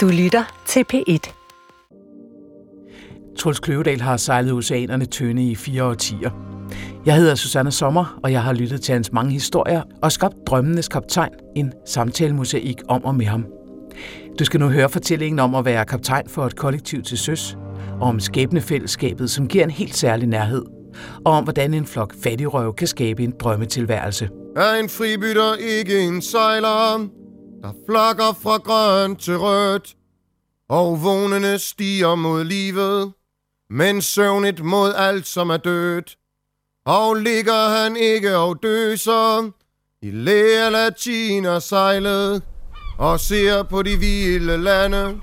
Du 0.00 0.08
lytter 0.08 0.62
til 0.66 0.84
P1. 0.92 1.32
Truls 3.38 3.60
Kløvedal 3.60 4.00
har 4.00 4.16
sejlet 4.16 4.52
oceanerne 4.52 5.04
tynde 5.04 5.50
i 5.50 5.54
fire 5.54 5.84
årtier. 5.84 6.30
Jeg 7.06 7.16
hedder 7.16 7.34
Susanne 7.34 7.72
Sommer, 7.72 8.18
og 8.22 8.32
jeg 8.32 8.42
har 8.42 8.52
lyttet 8.52 8.82
til 8.82 8.92
hans 8.92 9.12
mange 9.12 9.32
historier 9.32 9.82
og 10.02 10.12
skabt 10.12 10.34
Drømmenes 10.46 10.88
Kaptajn, 10.88 11.32
en 11.56 11.72
samtalemosaik 11.86 12.76
om 12.88 13.04
og 13.04 13.14
med 13.14 13.26
ham. 13.26 13.46
Du 14.38 14.44
skal 14.44 14.60
nu 14.60 14.68
høre 14.68 14.88
fortællingen 14.88 15.38
om 15.38 15.54
at 15.54 15.64
være 15.64 15.84
kaptajn 15.84 16.28
for 16.28 16.46
et 16.46 16.56
kollektiv 16.56 17.02
til 17.02 17.18
søs, 17.18 17.56
og 18.00 18.08
om 18.08 18.20
skæbnefællesskabet, 18.20 19.30
som 19.30 19.48
giver 19.48 19.64
en 19.64 19.70
helt 19.70 19.96
særlig 19.96 20.28
nærhed, 20.28 20.64
og 21.24 21.32
om 21.32 21.44
hvordan 21.44 21.74
en 21.74 21.86
flok 21.86 22.14
fattigrøv 22.22 22.74
kan 22.74 22.86
skabe 22.86 23.22
en 23.22 23.34
drømmetilværelse. 23.40 24.28
Er 24.56 24.80
en 24.82 24.88
fribytter 24.88 25.54
ikke 25.54 26.00
en 26.00 26.22
sejler, 26.22 27.19
der 27.62 27.72
flakker 27.88 28.32
fra 28.42 28.56
grøn 28.56 29.16
til 29.16 29.38
rødt, 29.38 29.94
og 30.68 31.02
vågnene 31.02 31.58
stiger 31.58 32.14
mod 32.14 32.44
livet, 32.44 33.12
men 33.70 34.02
søvnigt 34.02 34.64
mod 34.64 34.92
alt, 34.96 35.26
som 35.26 35.50
er 35.50 35.56
dødt. 35.56 36.16
Og 36.86 37.14
ligger 37.14 37.68
han 37.68 37.96
ikke 37.96 38.36
og 38.36 38.62
døser 38.62 39.50
i 40.02 40.10
læger 40.10 40.70
latin 40.70 41.46
sejlet, 41.60 42.42
og 42.98 43.20
ser 43.20 43.62
på 43.62 43.82
de 43.82 43.96
vilde 43.96 44.56
lande, 44.56 45.20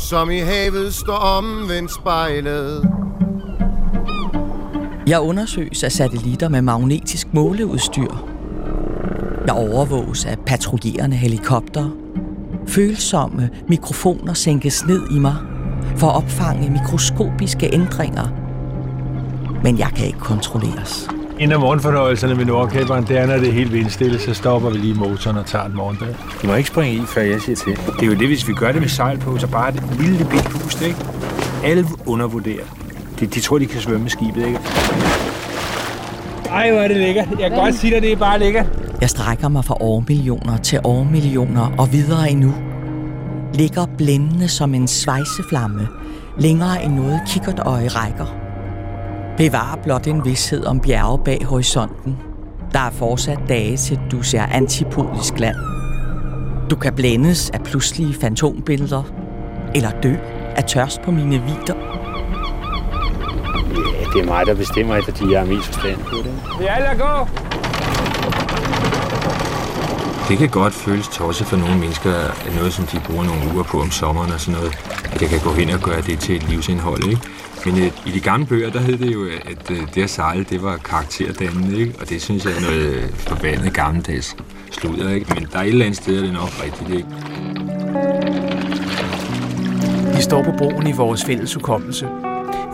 som 0.00 0.30
i 0.30 0.38
havet 0.38 0.94
står 0.94 1.16
omvendt 1.16 1.94
spejlet. 1.94 2.90
Jeg 5.06 5.20
undersøges 5.20 5.84
af 5.84 5.92
satellitter 5.92 6.48
med 6.48 6.62
magnetisk 6.62 7.26
måleudstyr. 7.34 8.34
Jeg 9.46 9.54
overvåges 9.54 10.24
af 10.24 10.38
patruljerende 10.46 11.16
helikopter. 11.16 11.90
Følsomme 12.68 13.50
mikrofoner 13.68 14.34
sænkes 14.34 14.86
ned 14.86 15.10
i 15.10 15.18
mig 15.18 15.34
for 15.96 16.06
at 16.06 16.16
opfange 16.16 16.70
mikroskopiske 16.70 17.74
ændringer. 17.74 18.28
Men 19.62 19.78
jeg 19.78 19.88
kan 19.96 20.06
ikke 20.06 20.18
kontrolleres. 20.18 21.10
En 21.38 21.52
af 21.52 21.60
morgenfornøjelserne 21.60 22.34
med 22.34 22.44
Nordkæberen, 22.44 23.04
det 23.04 23.18
er, 23.18 23.26
når 23.26 23.36
det 23.36 23.48
er 23.48 23.52
helt 23.52 23.72
vindstille, 23.72 24.18
så 24.18 24.34
stopper 24.34 24.70
vi 24.70 24.78
lige 24.78 24.94
motoren 24.94 25.36
og 25.36 25.46
tager 25.46 25.64
en 25.64 25.76
morgendag. 25.76 26.14
Du 26.42 26.46
må 26.46 26.54
ikke 26.54 26.68
springe 26.68 27.02
i, 27.02 27.06
før 27.06 27.22
jeg 27.22 27.40
siger 27.40 27.56
til. 27.56 27.72
Det 27.72 28.02
er 28.02 28.06
jo 28.06 28.14
det, 28.14 28.26
hvis 28.26 28.48
vi 28.48 28.52
gør 28.52 28.72
det 28.72 28.80
med 28.80 28.88
sejl 28.88 29.18
på, 29.18 29.38
så 29.38 29.46
bare 29.46 29.68
et 29.68 29.82
lille 30.00 30.26
bit 30.30 30.44
pust, 30.44 30.82
ikke? 30.82 30.96
Alle 31.64 31.86
undervurderer. 32.06 32.64
De, 33.20 33.26
de 33.26 33.40
tror, 33.40 33.58
de 33.58 33.66
kan 33.66 33.80
svømme 33.80 34.02
med 34.02 34.10
skibet, 34.10 34.46
ikke? 34.46 34.58
Ej, 36.50 36.70
hvor 36.70 36.80
er 36.80 36.88
det 36.88 36.96
lækkert. 36.96 37.28
Jeg 37.40 37.50
kan 37.50 37.58
godt 37.58 37.74
sige 37.74 37.94
dig, 37.94 38.02
det 38.02 38.12
er 38.12 38.16
bare 38.16 38.38
lækkert. 38.38 38.83
Jeg 39.00 39.10
strækker 39.10 39.48
mig 39.48 39.64
fra 39.64 39.76
årmillioner 39.80 40.56
til 40.56 40.80
årmillioner 40.84 41.70
og 41.78 41.92
videre 41.92 42.30
endnu. 42.30 42.54
Ligger 43.54 43.86
blændende 43.98 44.48
som 44.48 44.74
en 44.74 44.88
svejseflamme, 44.88 45.88
længere 46.38 46.84
end 46.84 46.94
noget 46.94 47.20
kikkertøje 47.28 47.88
rækker. 47.88 48.26
Bevar 49.36 49.78
blot 49.82 50.06
en 50.06 50.24
vidshed 50.24 50.64
om 50.64 50.80
bjerge 50.80 51.18
bag 51.24 51.44
horisonten. 51.44 52.16
Der 52.72 52.78
er 52.78 52.90
fortsat 52.90 53.38
dage 53.48 53.76
til 53.76 54.00
du 54.10 54.22
ser 54.22 54.42
antipodisk 54.42 55.38
land. 55.38 55.56
Du 56.70 56.76
kan 56.76 56.94
blændes 56.94 57.50
af 57.50 57.60
pludselige 57.60 58.14
fantombilleder, 58.14 59.02
eller 59.74 59.90
dø 60.02 60.14
af 60.56 60.64
tørst 60.64 61.02
på 61.02 61.10
mine 61.10 61.42
vider. 61.42 61.74
Ja, 63.74 64.04
det 64.14 64.20
er 64.20 64.26
mig, 64.26 64.46
der 64.46 64.54
bestemmer, 64.54 65.02
fordi 65.02 65.32
jeg 65.32 65.42
er 65.42 65.46
mest 65.46 65.66
forstand 65.66 65.98
på 65.98 66.16
det. 66.16 66.34
Vi 66.60 66.64
er 66.64 66.72
alle 66.72 66.88
at 66.88 66.98
gå. 66.98 67.28
Det 70.28 70.38
kan 70.38 70.48
godt 70.48 70.74
føles 70.74 71.08
tosset 71.08 71.46
for 71.46 71.56
nogle 71.56 71.78
mennesker, 71.78 72.14
at 72.46 72.54
noget, 72.56 72.72
som 72.72 72.86
de 72.86 73.00
bruger 73.06 73.24
nogle 73.24 73.54
uger 73.54 73.62
på 73.62 73.80
om 73.80 73.90
sommeren 73.90 74.32
og 74.32 74.40
sådan 74.40 74.60
noget, 74.60 74.74
at 75.12 75.22
jeg 75.22 75.30
kan 75.30 75.40
gå 75.40 75.52
hen 75.52 75.70
og 75.70 75.80
gøre 75.80 76.02
det 76.02 76.18
til 76.18 76.36
et 76.36 76.48
livsindhold, 76.48 77.04
ikke? 77.04 77.20
Men 77.66 77.78
øh, 77.78 77.90
i 78.06 78.10
de 78.10 78.20
gamle 78.20 78.46
bøger, 78.46 78.70
der 78.70 78.80
hed 78.80 78.98
det 78.98 79.14
jo, 79.14 79.24
at 79.24 79.70
øh, 79.70 79.78
det 79.94 80.02
at 80.02 80.10
sejle, 80.10 80.44
det 80.44 80.62
var 80.62 80.76
karakterdannende, 80.76 81.78
ikke? 81.78 81.94
Og 82.00 82.08
det 82.08 82.22
synes 82.22 82.44
jeg 82.44 82.52
er 82.56 82.60
noget 82.60 82.80
øh, 82.80 83.10
forbandet 83.16 83.74
gammeldags 83.74 84.36
sludder, 84.70 85.10
ikke? 85.10 85.34
Men 85.34 85.48
der 85.52 85.58
er 85.58 85.62
et 85.62 85.68
eller 85.68 85.84
andet 85.84 86.02
sted, 86.02 86.22
det 86.22 86.28
er 86.28 86.32
nok 86.32 86.50
rigtigt, 86.64 86.90
ikke? 86.90 87.08
Vi 90.16 90.22
står 90.22 90.42
på 90.42 90.52
broen 90.58 90.86
i 90.86 90.92
vores 90.92 91.24
fælles 91.24 91.54
hukommelse. 91.54 92.08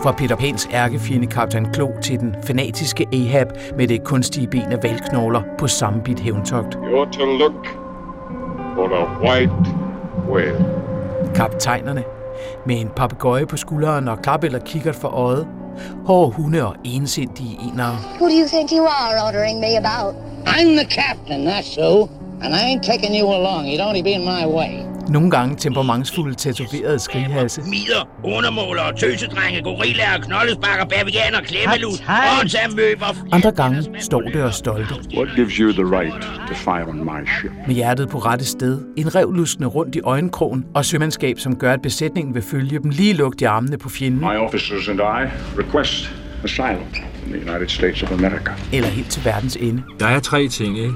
Fra 0.03 0.11
Peter 0.11 0.35
Pans 0.35 0.67
ærkefjende 0.73 1.27
Kaptajn 1.27 1.65
Klo 1.73 1.87
til 2.01 2.19
den 2.19 2.35
fanatiske 2.43 3.07
Ahab 3.13 3.47
med 3.77 3.87
det 3.87 4.03
kunstige 4.03 4.47
ben 4.47 4.71
af 4.71 4.83
valgknogler 4.83 5.41
på 5.57 5.67
samme 5.67 6.01
bit 6.01 6.19
hævntogt. 6.19 6.75
You're 6.75 7.11
to 7.17 7.25
look 7.25 7.67
for 8.75 8.87
the 8.87 9.27
white 9.27 9.51
whale. 10.29 10.65
Kaptajnerne 11.35 12.03
med 12.65 12.75
en 12.75 12.89
papegøje 12.95 13.45
på 13.45 13.57
skulderen 13.57 14.07
og 14.07 14.21
klap 14.21 14.43
eller 14.43 14.59
kikkert 14.59 14.95
for 14.95 15.07
øjet. 15.07 15.47
Hårde 16.05 16.31
hunde 16.31 16.67
og 16.67 16.75
ensindige 16.83 17.59
enere. 17.73 17.95
Who 18.19 18.27
do 18.29 18.35
you 18.41 18.47
think 18.47 18.71
you 18.71 18.85
are 18.85 19.27
ordering 19.27 19.59
me 19.59 19.77
about? 19.77 20.15
I'm 20.47 20.69
the 20.77 20.87
captain, 21.01 21.47
that's 21.47 21.75
so. 21.75 22.09
And 22.43 22.55
I 22.55 22.59
ain't 22.59 22.83
taking 22.83 23.21
you 23.21 23.27
along. 23.33 23.67
You'd 23.67 23.87
only 23.87 24.01
be 24.01 24.11
in 24.11 24.23
my 24.25 24.45
way. 24.45 24.90
Nogle 25.11 25.31
gange 25.31 25.55
temperamentsfulde 25.55 26.35
tatoverede 26.35 26.99
skrighalse. 26.99 27.61
Mider, 27.61 28.09
undermåler, 28.23 28.91
tøsedrenge, 28.99 29.61
gorillaer, 29.63 30.17
knoldesbakker, 30.21 30.85
bavianer, 30.85 31.41
klemmelut, 31.41 32.03
åndsamøber. 32.41 33.25
Andre 33.31 33.51
gange 33.51 33.85
står 33.99 34.21
det 34.21 34.43
og 34.43 34.53
stolte. 34.53 34.93
What 35.17 35.27
gives 35.35 35.53
you 35.53 35.71
the 35.71 35.97
right 35.97 36.21
to 36.47 36.53
fire 36.53 36.87
on 36.87 37.03
my 37.03 37.27
ship? 37.39 37.51
Med 37.67 37.75
hjertet 37.75 38.09
på 38.09 38.17
rette 38.17 38.45
sted, 38.45 38.81
en 38.97 39.15
rev 39.15 39.31
luskende 39.33 39.67
rundt 39.67 39.95
i 39.95 39.99
øjenkrogen 40.03 40.65
og 40.75 40.85
sømandskab, 40.85 41.39
som 41.39 41.55
gør, 41.55 41.73
at 41.73 41.81
besætningen 41.81 42.33
vil 42.33 42.43
følge 42.43 42.79
dem 42.79 42.89
lige 42.89 43.13
lugt 43.13 43.41
i 43.41 43.43
armene 43.43 43.77
på 43.77 43.89
fjenden. 43.89 44.19
My 44.19 44.37
officers 44.37 44.87
and 44.87 44.99
I 44.99 45.29
request 45.59 46.13
asylum 46.43 46.87
in 47.25 47.33
the 47.33 47.51
United 47.51 47.67
States 47.67 48.03
of 48.03 48.11
America. 48.11 48.51
Eller 48.73 48.89
helt 48.89 49.09
til 49.11 49.25
verdens 49.25 49.55
ende. 49.55 49.83
Der 49.99 50.05
er 50.05 50.19
tre 50.19 50.47
ting, 50.47 50.77
ikke? 50.77 50.93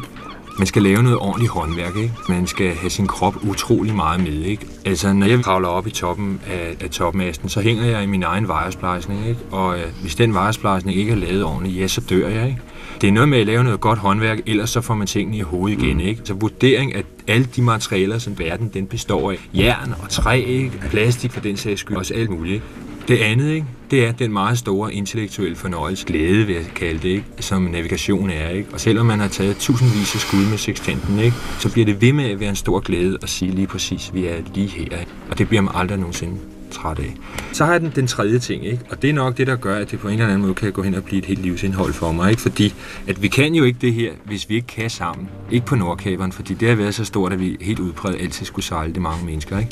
Man 0.57 0.67
skal 0.67 0.81
lave 0.81 1.03
noget 1.03 1.17
ordentligt 1.17 1.51
håndværk, 1.51 1.95
ikke? 1.95 2.13
Man 2.29 2.47
skal 2.47 2.75
have 2.75 2.89
sin 2.89 3.07
krop 3.07 3.35
utrolig 3.43 3.95
meget 3.95 4.19
med, 4.19 4.33
ikke? 4.33 4.67
Altså, 4.85 5.13
når 5.13 5.25
jeg 5.25 5.43
kravler 5.43 5.67
op 5.67 5.87
i 5.87 5.91
toppen 5.91 6.39
af, 6.47 6.75
af 6.81 6.89
topmasten, 6.89 7.49
så 7.49 7.61
hænger 7.61 7.85
jeg 7.85 8.03
i 8.03 8.05
min 8.05 8.23
egen 8.23 8.47
vejersplejsning, 8.47 9.27
ikke? 9.27 9.39
Og 9.51 9.79
øh, 9.79 9.85
hvis 10.01 10.15
den 10.15 10.33
vejersplejsning 10.33 10.97
ikke 10.97 11.11
er 11.11 11.15
lavet 11.15 11.43
ordentligt, 11.43 11.81
ja, 11.81 11.87
så 11.87 12.01
dør 12.01 12.27
jeg, 12.27 12.47
ikke? 12.47 12.59
Det 13.01 13.07
er 13.07 13.11
noget 13.11 13.29
med 13.29 13.39
at 13.39 13.45
lave 13.45 13.63
noget 13.63 13.79
godt 13.79 13.99
håndværk, 13.99 14.39
ellers 14.45 14.69
så 14.69 14.81
får 14.81 14.95
man 14.95 15.07
tingene 15.07 15.37
i 15.37 15.41
hovedet 15.41 15.83
igen, 15.83 15.99
ikke? 15.99 16.21
Så 16.23 16.33
vurdering 16.33 16.95
af 16.95 17.03
alle 17.27 17.47
de 17.55 17.61
materialer, 17.61 18.17
som 18.17 18.39
verden 18.39 18.71
den 18.73 18.87
består 18.87 19.31
af, 19.31 19.49
jern 19.53 19.93
og 20.03 20.09
træ, 20.09 20.39
ikke? 20.47 20.71
Plastik 20.89 21.31
for 21.31 21.39
den 21.39 21.57
sags 21.57 21.81
skyld, 21.81 21.97
også 21.97 22.13
alt 22.13 22.29
muligt, 22.29 22.53
ikke? 22.53 22.65
Det 23.07 23.17
andet, 23.17 23.51
ikke? 23.51 23.65
det 23.91 24.05
er 24.05 24.11
den 24.11 24.33
meget 24.33 24.57
store 24.57 24.93
intellektuelle 24.93 25.55
fornøjelse, 25.55 26.05
glæde 26.05 26.45
vil 26.45 26.55
jeg 26.55 26.65
kalde 26.75 26.99
det, 26.99 27.09
ikke? 27.09 27.25
som 27.39 27.61
navigation 27.61 28.29
er. 28.29 28.49
Ikke? 28.49 28.69
Og 28.73 28.79
selvom 28.79 29.05
man 29.05 29.19
har 29.19 29.27
taget 29.27 29.57
tusindvis 29.57 30.15
af 30.15 30.21
skud 30.21 30.49
med 30.49 30.57
sextanten, 30.57 31.19
ikke? 31.19 31.35
så 31.59 31.71
bliver 31.71 31.85
det 31.85 32.01
ved 32.01 32.13
med 32.13 32.25
at 32.25 32.39
være 32.39 32.49
en 32.49 32.55
stor 32.55 32.79
glæde 32.79 33.17
at 33.21 33.29
sige 33.29 33.51
lige 33.51 33.67
præcis, 33.67 34.09
at 34.09 34.15
vi 34.15 34.25
er 34.25 34.35
lige 34.53 34.67
her. 34.67 34.83
Ikke? 34.83 35.11
Og 35.29 35.37
det 35.37 35.47
bliver 35.47 35.61
man 35.61 35.73
aldrig 35.75 35.97
nogensinde 35.97 36.37
træt 36.71 36.99
af. 36.99 37.15
Så 37.51 37.65
har 37.65 37.71
jeg 37.71 37.81
den, 37.81 37.91
den 37.95 38.07
tredje 38.07 38.39
ting, 38.39 38.65
ikke? 38.65 38.79
og 38.89 39.01
det 39.01 39.09
er 39.09 39.13
nok 39.13 39.37
det, 39.37 39.47
der 39.47 39.55
gør, 39.55 39.75
at 39.75 39.91
det 39.91 39.99
på 39.99 40.07
en 40.07 40.13
eller 40.13 40.25
anden 40.25 40.41
måde 40.41 40.53
kan 40.53 40.71
gå 40.71 40.81
hen 40.81 40.95
og 40.95 41.03
blive 41.03 41.19
et 41.19 41.25
helt 41.25 41.41
livsindhold 41.41 41.93
for 41.93 42.11
mig. 42.11 42.29
Ikke? 42.29 42.41
Fordi 42.41 42.73
at 43.07 43.21
vi 43.21 43.27
kan 43.27 43.55
jo 43.55 43.63
ikke 43.63 43.79
det 43.81 43.93
her, 43.93 44.11
hvis 44.23 44.49
vi 44.49 44.55
ikke 44.55 44.67
kan 44.67 44.89
sammen. 44.89 45.29
Ikke 45.51 45.65
på 45.65 45.75
Nordkaberen, 45.75 46.31
fordi 46.31 46.53
det 46.53 46.67
har 46.69 46.75
været 46.75 46.95
så 46.95 47.05
stort, 47.05 47.33
at 47.33 47.39
vi 47.39 47.57
helt 47.61 47.79
udbredt 47.79 48.21
altid 48.21 48.45
skulle 48.45 48.65
sejle 48.65 48.93
det 48.93 49.01
mange 49.01 49.25
mennesker. 49.25 49.59
Ikke? 49.59 49.71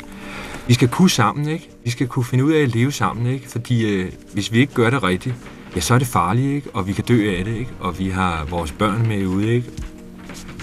Vi 0.68 0.74
skal 0.74 0.88
kunne 0.88 1.10
sammen, 1.10 1.48
ikke? 1.48 1.70
Vi 1.84 1.90
skal 1.90 2.08
kunne 2.08 2.24
finde 2.24 2.44
ud 2.44 2.52
af 2.52 2.62
at 2.62 2.74
leve 2.74 2.92
sammen, 2.92 3.26
ikke? 3.26 3.48
Fordi 3.48 3.94
øh, 3.94 4.12
hvis 4.32 4.52
vi 4.52 4.58
ikke 4.58 4.74
gør 4.74 4.90
det 4.90 5.02
rigtigt, 5.02 5.34
ja, 5.76 5.80
så 5.80 5.94
er 5.94 5.98
det 5.98 6.06
farligt, 6.06 6.54
ikke? 6.54 6.70
Og 6.72 6.86
vi 6.86 6.92
kan 6.92 7.04
dø 7.04 7.36
af 7.38 7.44
det, 7.44 7.56
ikke? 7.56 7.70
Og 7.80 7.98
vi 7.98 8.08
har 8.08 8.46
vores 8.50 8.72
børn 8.72 9.08
med 9.08 9.26
ude, 9.26 9.54
ikke? 9.54 9.70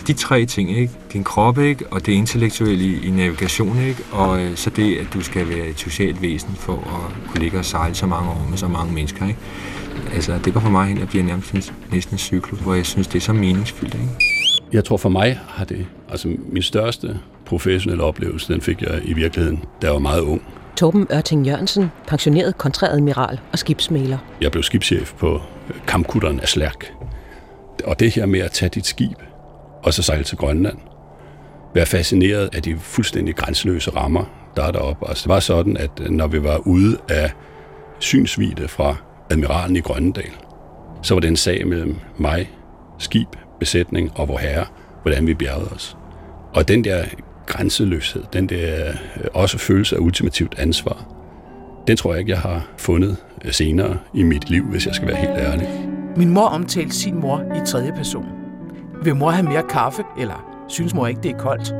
De 0.07 0.13
tre 0.13 0.45
ting, 0.45 0.78
ikke? 0.78 0.94
Din 1.13 1.23
krop, 1.23 1.59
ikke? 1.59 1.88
Og 1.91 2.06
det 2.06 2.11
intellektuelle 2.11 2.84
i, 2.84 3.07
i 3.07 3.09
navigation, 3.09 3.79
ikke? 3.79 4.03
Og 4.11 4.41
øh, 4.41 4.55
så 4.55 4.70
det, 4.70 4.97
at 4.97 5.08
du 5.14 5.22
skal 5.22 5.49
være 5.49 5.67
et 5.67 5.79
socialt 5.79 6.22
væsen 6.22 6.55
for 6.55 6.73
at 6.73 7.28
kunne 7.28 7.41
ligge 7.41 7.59
og 7.59 7.66
sejle 7.66 7.96
så 7.96 8.05
mange 8.08 8.29
år 8.29 8.47
med 8.49 8.58
så 8.58 8.67
mange 8.67 8.93
mennesker, 8.93 9.28
ikke? 9.28 9.40
Altså, 10.14 10.40
det 10.46 10.53
går 10.53 10.59
for 10.59 10.70
mig 10.70 10.87
hen 10.87 10.97
og 10.97 11.08
bliver 11.08 11.23
nærmest 11.23 11.52
en, 11.52 11.64
næsten 11.91 12.14
en 12.14 12.20
cyklus, 12.20 12.59
hvor 12.59 12.73
jeg 12.73 12.85
synes, 12.85 13.08
det 13.08 13.16
er 13.16 13.23
så 13.23 13.34
meningsfyldt, 13.34 13.93
ikke? 13.93 14.41
Jeg 14.73 14.84
tror 14.84 14.97
for 14.97 15.09
mig 15.09 15.40
har 15.47 15.66
det, 15.66 15.85
altså 16.09 16.28
min 16.47 16.64
største 16.64 17.20
professionelle 17.46 18.03
oplevelse, 18.03 18.53
den 18.53 18.62
fik 18.62 18.82
jeg 18.82 19.02
i 19.03 19.14
virkeligheden, 19.14 19.64
da 19.82 19.88
jeg 19.88 19.94
var 19.94 20.00
meget 20.00 20.22
ung. 20.22 20.41
Torben 20.78 21.08
Ørting 21.14 21.47
Jørgensen, 21.47 21.91
pensioneret 22.08 22.58
kontreadmiral 22.58 23.40
og 23.52 23.59
skibsmæler. 23.59 24.18
Jeg 24.41 24.52
blev 24.52 24.64
skibschef 24.64 25.14
på 25.14 25.41
kampkutteren 25.88 26.40
af 26.40 26.47
Slærk. 26.47 26.94
Og 27.85 28.00
det 28.00 28.12
her 28.12 28.26
med 28.26 28.40
at 28.40 28.52
tage 28.52 28.70
dit 28.70 28.85
skib 28.85 29.18
og 29.84 29.94
så 29.94 30.03
sejle 30.03 30.23
til 30.23 30.38
Grønland, 30.38 30.78
være 31.76 31.85
fascineret 31.85 32.50
af 32.56 32.62
de 32.62 32.78
fuldstændig 32.79 33.35
grænseløse 33.35 33.91
rammer, 33.91 34.23
der 34.56 34.64
er 34.64 34.72
deroppe. 34.72 35.09
Altså 35.09 35.23
det 35.23 35.29
var 35.29 35.40
sådan, 35.40 35.78
at 35.78 36.12
når 36.12 36.28
vi 36.28 36.44
var 36.44 36.58
ude 36.58 36.97
af 37.09 37.32
synsvide 38.00 38.68
fra 38.68 38.96
admiralen 39.29 39.76
i 39.76 39.79
Grønnedal, 39.79 40.32
så 41.02 41.14
var 41.14 41.22
det 41.22 41.28
en 41.28 41.38
sag 41.38 41.68
mellem 41.68 41.96
mig, 42.18 42.50
skib, 43.00 43.28
besætning 43.61 44.11
og 44.16 44.28
vor 44.28 44.37
herre, 44.37 44.66
hvordan 45.02 45.28
vi 45.28 45.34
bjergede 45.34 45.69
os. 45.69 45.97
Og 46.53 46.67
den 46.67 46.84
der 46.84 47.03
grænseløshed, 47.46 48.23
den 48.34 48.49
der 48.49 48.87
øh, 48.90 49.28
også 49.34 49.58
følelse 49.58 49.96
af 49.96 49.99
ultimativt 49.99 50.55
ansvar, 50.59 51.05
den 51.87 51.97
tror 51.97 52.11
jeg 52.11 52.19
ikke, 52.19 52.31
jeg 52.31 52.40
har 52.40 52.67
fundet 52.78 53.17
øh, 53.46 53.52
senere 53.52 53.97
i 54.13 54.23
mit 54.23 54.49
liv, 54.49 54.63
hvis 54.63 54.85
jeg 54.85 54.96
skal 54.96 55.08
være 55.08 55.17
helt 55.17 55.37
ærlig. 55.37 55.69
Min 56.17 56.29
mor 56.29 56.46
omtalte 56.46 56.96
sin 56.96 57.19
mor 57.19 57.40
i 57.40 57.66
tredje 57.66 57.91
person. 57.96 58.25
Vil 59.03 59.16
mor 59.16 59.29
have 59.29 59.43
mere 59.43 59.63
kaffe, 59.69 60.03
eller 60.19 60.66
synes 60.67 60.93
mor 60.93 61.08
ikke, 61.08 61.22
det 61.22 61.31
er 61.31 61.37
koldt? 61.37 61.73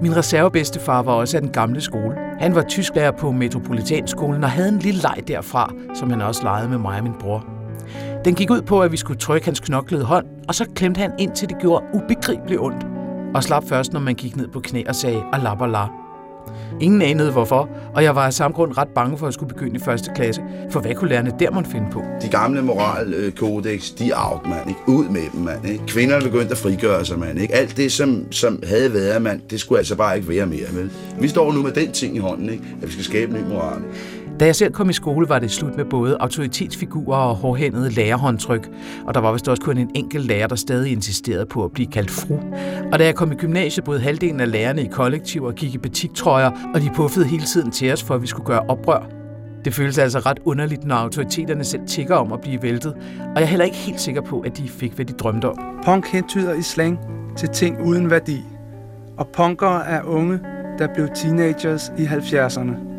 Min 0.00 0.16
reservebedstefar 0.16 1.02
var 1.02 1.12
også 1.12 1.36
af 1.36 1.42
den 1.42 1.50
gamle 1.50 1.80
skole. 1.80 2.16
Han 2.40 2.54
var 2.54 2.62
tysklærer 2.62 3.10
på 3.10 3.32
Metropolitanskolen 3.32 4.44
og 4.44 4.50
havde 4.50 4.68
en 4.68 4.78
lille 4.78 5.00
leg 5.00 5.28
derfra, 5.28 5.72
som 5.94 6.10
han 6.10 6.20
også 6.20 6.42
legede 6.42 6.68
med 6.68 6.78
mig 6.78 6.98
og 6.98 7.04
min 7.04 7.14
bror. 7.20 7.53
Den 8.24 8.34
gik 8.34 8.50
ud 8.50 8.62
på, 8.62 8.82
at 8.82 8.92
vi 8.92 8.96
skulle 8.96 9.18
trykke 9.18 9.44
hans 9.44 9.60
knoklede 9.60 10.04
hånd, 10.04 10.26
og 10.48 10.54
så 10.54 10.66
klemte 10.74 10.98
han 10.98 11.12
ind 11.18 11.32
til 11.36 11.48
det 11.48 11.56
gjorde 11.60 11.84
ubegribeligt 11.94 12.60
ondt. 12.60 12.86
Og 13.34 13.44
slap 13.44 13.64
først, 13.68 13.92
når 13.92 14.00
man 14.00 14.14
gik 14.14 14.36
ned 14.36 14.48
på 14.48 14.60
knæ 14.60 14.82
og 14.88 14.94
sagde 14.94 15.22
alabala. 15.32 15.86
Ingen 16.80 17.02
anede 17.02 17.32
hvorfor, 17.32 17.68
og 17.94 18.04
jeg 18.04 18.14
var 18.14 18.26
af 18.26 18.32
samme 18.32 18.54
grund 18.54 18.78
ret 18.78 18.88
bange 18.88 19.18
for 19.18 19.26
at 19.26 19.34
skulle 19.34 19.54
begynde 19.54 19.76
i 19.76 19.78
første 19.78 20.10
klasse, 20.14 20.42
for 20.70 20.80
hvad 20.80 20.94
kunne 20.94 21.10
lærerne 21.10 21.32
der 21.38 21.50
måtte 21.50 21.70
finde 21.70 21.86
på? 21.92 22.02
De 22.22 22.28
gamle 22.28 22.62
moralkodex, 22.62 23.90
de 23.90 24.10
er 24.10 24.32
out, 24.32 24.46
mand. 24.46 24.68
Ikke? 24.68 24.80
Ud 24.86 25.04
med 25.08 25.22
dem, 25.32 25.40
mand. 25.40 25.68
Ikke? 25.68 25.86
Kvinderne 25.86 26.22
begyndte 26.24 26.50
at 26.50 26.58
frigøre 26.58 27.04
sig, 27.04 27.18
mand. 27.18 27.38
Ikke? 27.38 27.54
Alt 27.54 27.76
det, 27.76 27.92
som, 27.92 28.32
som 28.32 28.62
havde 28.66 28.94
været, 28.94 29.22
mand, 29.22 29.40
det 29.50 29.60
skulle 29.60 29.78
altså 29.78 29.96
bare 29.96 30.16
ikke 30.16 30.28
være 30.28 30.46
mere. 30.46 30.66
Vel? 30.72 30.90
Vi 31.20 31.28
står 31.28 31.52
nu 31.52 31.62
med 31.62 31.72
den 31.72 31.92
ting 31.92 32.16
i 32.16 32.18
hånden, 32.18 32.48
ikke? 32.48 32.64
at 32.82 32.88
vi 32.88 32.92
skal 32.92 33.04
skabe 33.04 33.38
en 33.38 33.44
ny 33.44 33.48
moral. 33.48 33.78
Ikke? 33.78 34.23
Da 34.40 34.44
jeg 34.44 34.56
selv 34.56 34.72
kom 34.72 34.90
i 34.90 34.92
skole, 34.92 35.28
var 35.28 35.38
det 35.38 35.50
slut 35.50 35.76
med 35.76 35.84
både 35.84 36.16
autoritetsfigurer 36.20 37.18
og 37.18 37.34
hårdhændede 37.34 37.90
lærerhåndtryk, 37.90 38.70
og 39.06 39.14
der 39.14 39.20
var 39.20 39.32
vist 39.32 39.48
også 39.48 39.62
kun 39.62 39.78
en 39.78 39.90
enkelt 39.94 40.26
lærer, 40.26 40.46
der 40.46 40.56
stadig 40.56 40.92
insisterede 40.92 41.46
på 41.46 41.64
at 41.64 41.72
blive 41.72 41.86
kaldt 41.86 42.10
fru. 42.10 42.38
Og 42.92 42.98
da 42.98 43.04
jeg 43.04 43.14
kom 43.14 43.32
i 43.32 43.34
gymnasiet, 43.34 43.84
boede 43.84 44.00
halvdelen 44.00 44.40
af 44.40 44.52
lærerne 44.52 44.82
i 44.82 44.88
kollektiv 44.92 45.42
og 45.42 45.54
gik 45.54 45.74
i 45.74 45.78
butiktrøjer, 45.78 46.50
og 46.74 46.80
de 46.80 46.90
puffede 46.94 47.26
hele 47.26 47.42
tiden 47.42 47.70
til 47.70 47.92
os, 47.92 48.02
for 48.02 48.14
at 48.14 48.22
vi 48.22 48.26
skulle 48.26 48.46
gøre 48.46 48.60
oprør. 48.68 49.06
Det 49.64 49.74
føles 49.74 49.98
altså 49.98 50.18
ret 50.18 50.38
underligt, 50.44 50.84
når 50.84 50.96
autoriteterne 50.96 51.64
selv 51.64 51.86
tigger 51.86 52.16
om 52.16 52.32
at 52.32 52.40
blive 52.40 52.62
væltet, 52.62 52.92
og 53.20 53.34
jeg 53.36 53.42
er 53.42 53.46
heller 53.46 53.64
ikke 53.64 53.76
helt 53.76 54.00
sikker 54.00 54.22
på, 54.22 54.40
at 54.40 54.56
de 54.56 54.68
fik, 54.68 54.92
hvad 54.92 55.04
de 55.04 55.12
drømte 55.12 55.48
om. 55.48 55.58
Punk 55.84 56.06
hentyder 56.06 56.54
i 56.54 56.62
slang 56.62 56.98
til 57.36 57.48
ting 57.48 57.86
uden 57.86 58.10
værdi, 58.10 58.42
og 59.16 59.28
punkere 59.28 59.86
er 59.86 60.02
unge, 60.02 60.40
der 60.78 60.88
blev 60.94 61.08
teenagers 61.14 61.92
i 61.98 62.04
70'erne 62.04 62.93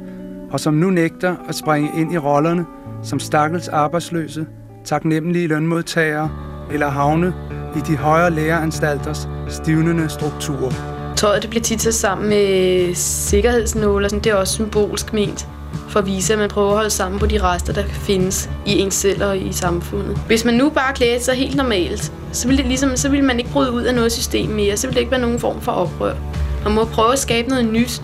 og 0.55 0.59
som 0.59 0.73
nu 0.73 0.89
nægter 0.89 1.35
at 1.49 1.55
springe 1.55 1.89
ind 1.97 2.13
i 2.13 2.17
rollerne 2.17 2.65
som 3.03 3.19
stakkels 3.19 3.67
arbejdsløse, 3.67 4.45
taknemmelige 4.85 5.47
lønmodtagere 5.47 6.29
eller 6.71 6.89
havne 6.89 7.33
i 7.75 7.79
de 7.79 7.97
højere 7.97 8.31
læreanstalters 8.31 9.29
stivnende 9.49 10.09
strukturer. 10.09 10.71
Tøjet 11.15 11.41
det 11.41 11.49
bliver 11.49 11.63
tit 11.63 11.81
sat 11.81 11.93
sammen 11.93 12.29
med 12.29 12.95
sikkerhedsnåle, 12.95 14.05
og 14.05 14.09
sådan, 14.09 14.23
det 14.23 14.31
er 14.31 14.35
også 14.35 14.53
symbolsk 14.53 15.13
ment 15.13 15.47
for 15.89 15.99
at 15.99 16.05
vise, 16.05 16.33
at 16.33 16.39
man 16.39 16.49
prøver 16.49 16.69
at 16.69 16.75
holde 16.75 16.89
sammen 16.89 17.19
på 17.19 17.25
de 17.25 17.43
rester, 17.43 17.73
der 17.73 17.83
findes 17.83 18.49
i 18.65 18.79
ens 18.79 18.93
selv 18.93 19.23
og 19.23 19.37
i 19.37 19.51
samfundet. 19.51 20.17
Hvis 20.27 20.45
man 20.45 20.53
nu 20.53 20.69
bare 20.69 20.93
klæder 20.93 21.19
sig 21.19 21.35
helt 21.35 21.55
normalt, 21.55 22.11
så 22.31 22.47
ville, 22.47 22.57
det 22.57 22.67
ligesom, 22.67 22.95
så 22.95 23.09
ville 23.09 23.25
man 23.25 23.39
ikke 23.39 23.51
bryde 23.51 23.71
ud 23.71 23.83
af 23.83 23.95
noget 23.95 24.11
system 24.11 24.49
mere, 24.49 24.77
så 24.77 24.87
ville 24.87 24.95
det 24.95 25.01
ikke 25.01 25.11
være 25.11 25.21
nogen 25.21 25.39
form 25.39 25.61
for 25.61 25.71
oprør. 25.71 26.15
Man 26.63 26.73
må 26.73 26.85
prøve 26.85 27.13
at 27.13 27.19
skabe 27.19 27.49
noget 27.49 27.65
nyt, 27.65 28.01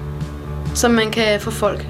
som 0.73 0.91
man 0.91 1.11
kan 1.11 1.41
få 1.41 1.51
folk 1.51 1.87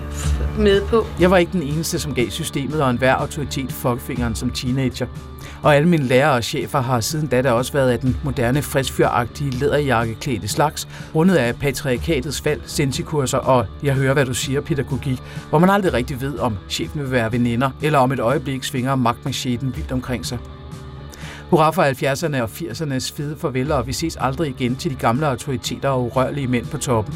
med 0.58 0.82
på. 0.82 1.06
Jeg 1.20 1.32
var 1.32 1.38
ikke 1.38 1.52
den 1.52 1.62
eneste, 1.62 2.00
som 2.00 2.14
gav 2.14 2.30
systemet 2.30 2.82
og 2.82 2.90
enhver 2.90 3.14
autoritet 3.14 3.72
folkefingeren 3.72 4.36
som 4.36 4.50
teenager. 4.50 5.08
Og 5.64 5.76
alle 5.76 5.90
mine 5.90 6.04
lærere 6.04 6.34
og 6.34 6.44
chefer 6.44 6.82
har 6.82 7.00
siden 7.00 7.28
da 7.28 7.42
der 7.42 7.52
også 7.52 7.74
været 7.74 7.92
af 7.92 8.00
den 8.00 8.18
moderne, 8.24 8.62
friskfyragtige, 8.62 9.52
læderjakkeklædte 9.52 10.48
slags, 10.48 10.88
rundet 11.16 11.36
af 11.36 11.56
patriarkatets 11.56 12.42
fald, 12.42 12.62
sensikurser 12.66 13.38
og 13.38 13.66
jeg 13.84 13.94
hører, 13.94 14.14
hvad 14.14 14.26
du 14.26 14.34
siger, 14.34 14.62
pædagogik, 14.62 15.20
hvor 15.50 15.60
man 15.60 15.70
aldrig 15.70 15.94
rigtig 15.94 16.22
ved, 16.22 16.40
om 16.40 16.58
chefen 16.70 17.02
vil 17.02 17.12
være 17.12 17.32
veninder, 17.32 17.70
eller 17.82 18.00
om 18.00 18.12
et 18.12 18.20
øjeblik 18.20 18.64
svinger 18.64 18.96
magtmacheten 18.96 19.74
vildt 19.76 19.92
omkring 19.92 20.26
sig. 20.26 20.38
Hurra 21.50 21.72
for 21.72 21.84
70'erne 21.84 22.42
og 22.42 22.50
80'ernes 22.50 23.14
fede 23.16 23.36
farveler, 23.38 23.76
og 23.76 23.88
vi 23.88 23.94
ses 23.94 24.18
aldrig 24.20 24.50
igen 24.50 24.76
til 24.76 24.92
de 24.92 24.96
gamle 24.96 25.28
autoriteter 25.28 25.90
og 25.90 26.04
urørlige 26.06 26.48
mænd 26.48 26.66
på 26.66 26.78
toppen. 26.78 27.16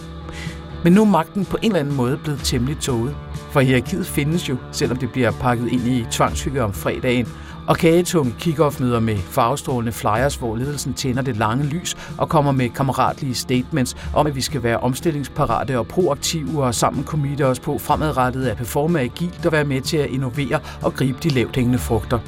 Men 0.86 0.94
nu 0.94 1.02
er 1.02 1.06
magten 1.06 1.46
på 1.46 1.58
en 1.62 1.66
eller 1.66 1.80
anden 1.80 1.96
måde 1.96 2.18
blevet 2.18 2.40
temmelig 2.44 2.78
tåget. 2.80 3.16
For 3.52 3.60
hierarkiet 3.60 4.06
findes 4.06 4.50
jo, 4.50 4.58
selvom 4.72 4.98
det 4.98 5.12
bliver 5.12 5.32
pakket 5.32 5.68
ind 5.72 5.88
i 5.88 6.06
tvangshygge 6.12 6.64
om 6.64 6.74
fredagen, 6.74 7.28
og 7.68 7.78
kagetunge 7.78 8.36
kick-off-møder 8.40 9.00
med 9.00 9.18
farvestrålende 9.18 9.92
flyers, 9.92 10.36
hvor 10.36 10.56
ledelsen 10.56 10.94
tænder 10.94 11.22
det 11.22 11.38
lange 11.38 11.66
lys 11.66 11.96
og 12.18 12.30
kommer 12.30 12.52
med 12.52 12.70
kammeratlige 12.70 13.36
statements 13.36 13.96
om, 14.14 14.28
at 14.28 14.36
vi 14.36 14.42
skal 14.42 14.64
være 14.64 14.78
omstillingsparate 14.78 15.80
og 15.80 15.88
proaktive 15.88 16.64
og 16.64 16.76
sammen 16.76 17.04
committe 17.04 17.46
os 17.46 17.60
på 17.60 17.78
fremadrettet 17.78 18.48
at 18.48 18.58
performe 18.58 19.00
agilt 19.00 19.46
og 19.46 19.52
være 19.52 19.66
med 19.66 19.82
til 19.82 19.98
at 19.98 20.10
innovere 20.10 20.60
og 20.82 20.94
gribe 20.94 21.18
de 21.24 21.30
lavt 21.30 21.56
hængende 21.56 21.80
frugter. 21.80 22.20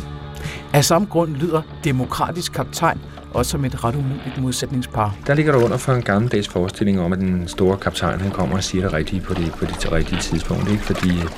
Af 0.74 0.86
samme 0.86 1.07
grund 1.07 1.36
lyder 1.36 1.62
demokratisk 1.83 2.54
kaptajn 2.54 3.00
også 3.38 3.51
som 3.51 3.66
et 3.66 3.84
ret 3.84 3.95
umuligt 3.95 4.42
modsætningspar. 4.42 5.16
Der 5.28 5.34
ligger 5.34 5.51
der 5.51 5.63
under 5.63 5.78
for 5.78 5.94
en 5.94 6.01
gammeldags 6.01 6.48
forestilling 6.48 7.01
om, 7.01 7.13
at 7.13 7.19
den 7.19 7.48
store 7.48 7.78
kaptajn 7.78 8.19
han 8.22 8.31
kommer 8.31 8.56
og 8.56 8.63
siger 8.63 8.84
det 8.84 8.94
rigtige 8.94 9.22
på 9.22 9.34
det, 9.34 9.51
på 9.51 9.66
det 9.66 9.92
rigtige 9.92 10.22
tidspunkt. 10.22 10.72
Ikke? 10.72 10.84
Fordi 10.84 11.10
øh, 11.10 11.30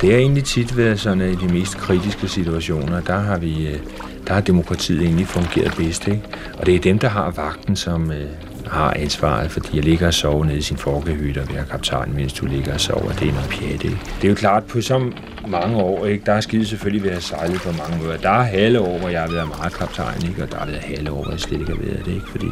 det 0.00 0.14
er 0.14 0.18
egentlig 0.18 0.44
tit 0.44 0.76
ved 0.76 0.96
sådan 0.96 1.20
i 1.20 1.34
de 1.34 1.48
mest 1.48 1.76
kritiske 1.76 2.28
situationer, 2.28 3.00
der 3.00 3.18
har 3.18 3.38
vi 3.38 3.68
øh, 3.68 3.78
der 4.26 4.34
har 4.34 4.40
demokratiet 4.40 5.02
egentlig 5.02 5.26
fungeret 5.26 5.74
bedst. 5.76 6.08
Ikke? 6.08 6.22
Og 6.58 6.66
det 6.66 6.74
er 6.74 6.80
dem, 6.80 6.98
der 6.98 7.08
har 7.08 7.30
vagten, 7.30 7.76
som, 7.76 8.10
øh, 8.10 8.26
har 8.66 8.92
ansvaret, 8.96 9.50
fordi 9.50 9.76
jeg 9.76 9.84
ligger 9.84 10.06
og 10.06 10.14
sover 10.14 10.44
nede 10.44 10.58
i 10.58 10.62
sin 10.62 10.76
forkehytte 10.76 11.38
og 11.38 11.54
være 11.54 11.64
kaptajn, 11.70 12.12
mens 12.14 12.32
du 12.32 12.46
ligger 12.46 12.74
og 12.74 12.80
sover. 12.80 13.12
Det 13.12 13.28
er 13.28 13.32
noget 13.32 13.48
pjat, 13.48 13.84
ikke? 13.84 13.98
Det 14.16 14.24
er 14.24 14.28
jo 14.28 14.34
klart, 14.34 14.64
på 14.64 14.80
så 14.80 15.10
mange 15.48 15.76
år, 15.76 16.06
ikke? 16.06 16.24
der 16.26 16.32
er 16.32 16.40
skidt 16.40 16.68
selvfølgelig 16.68 17.02
ved 17.04 17.10
at 17.10 17.22
sejle 17.22 17.58
på 17.58 17.68
mange 17.78 18.04
måder. 18.04 18.16
Der 18.16 18.30
er 18.30 18.42
halve 18.42 18.80
år, 18.80 18.98
hvor 18.98 19.08
jeg 19.08 19.20
har 19.20 19.30
været 19.32 19.48
meget 19.48 19.72
kaptajn, 19.72 20.22
ikke? 20.28 20.42
og 20.42 20.52
der 20.52 20.58
er 20.58 20.66
været 20.66 20.80
halve 20.80 21.10
år, 21.10 21.22
hvor 21.22 21.30
jeg 21.30 21.40
slet 21.40 21.60
ikke 21.60 21.72
har 21.72 21.82
været 21.82 22.04
det. 22.04 22.14
Ikke? 22.14 22.26
Fordi 22.30 22.46